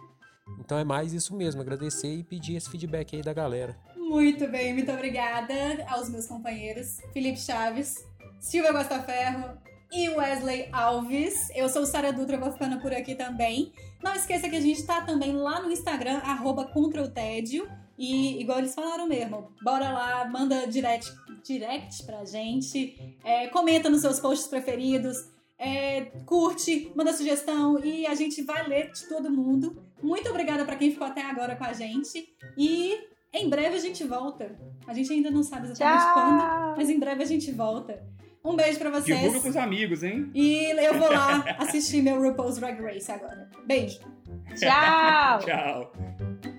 [0.60, 3.76] Então é mais isso mesmo, agradecer e pedir esse feedback aí da galera.
[4.12, 5.54] Muito bem, muito obrigada
[5.88, 7.94] aos meus companheiros Felipe Chaves,
[8.38, 9.56] Silvia Gostaferro
[9.90, 11.48] e Wesley Alves.
[11.54, 13.72] Eu sou Sara Dutra, vou ficando por aqui também.
[14.02, 17.66] Não esqueça que a gente tá também lá no Instagram, arroba contra o tédio.
[17.96, 21.10] E igual eles falaram mesmo, bora lá, manda direct,
[21.42, 25.16] direct pra gente, é, comenta nos seus posts preferidos,
[25.58, 29.82] é, curte, manda sugestão e a gente vai ler de todo mundo.
[30.02, 32.28] Muito obrigada para quem ficou até agora com a gente.
[32.58, 34.50] E em breve a gente volta.
[34.86, 36.14] A gente ainda não sabe exatamente Tchau.
[36.14, 38.02] quando, mas em breve a gente volta.
[38.44, 39.16] Um beijo pra vocês.
[39.18, 40.30] Divulga pros amigos, hein?
[40.34, 43.48] E eu vou lá assistir meu RuPaul's Drag Race agora.
[43.64, 44.00] Beijo.
[44.56, 45.38] Tchau.
[45.46, 46.51] Tchau.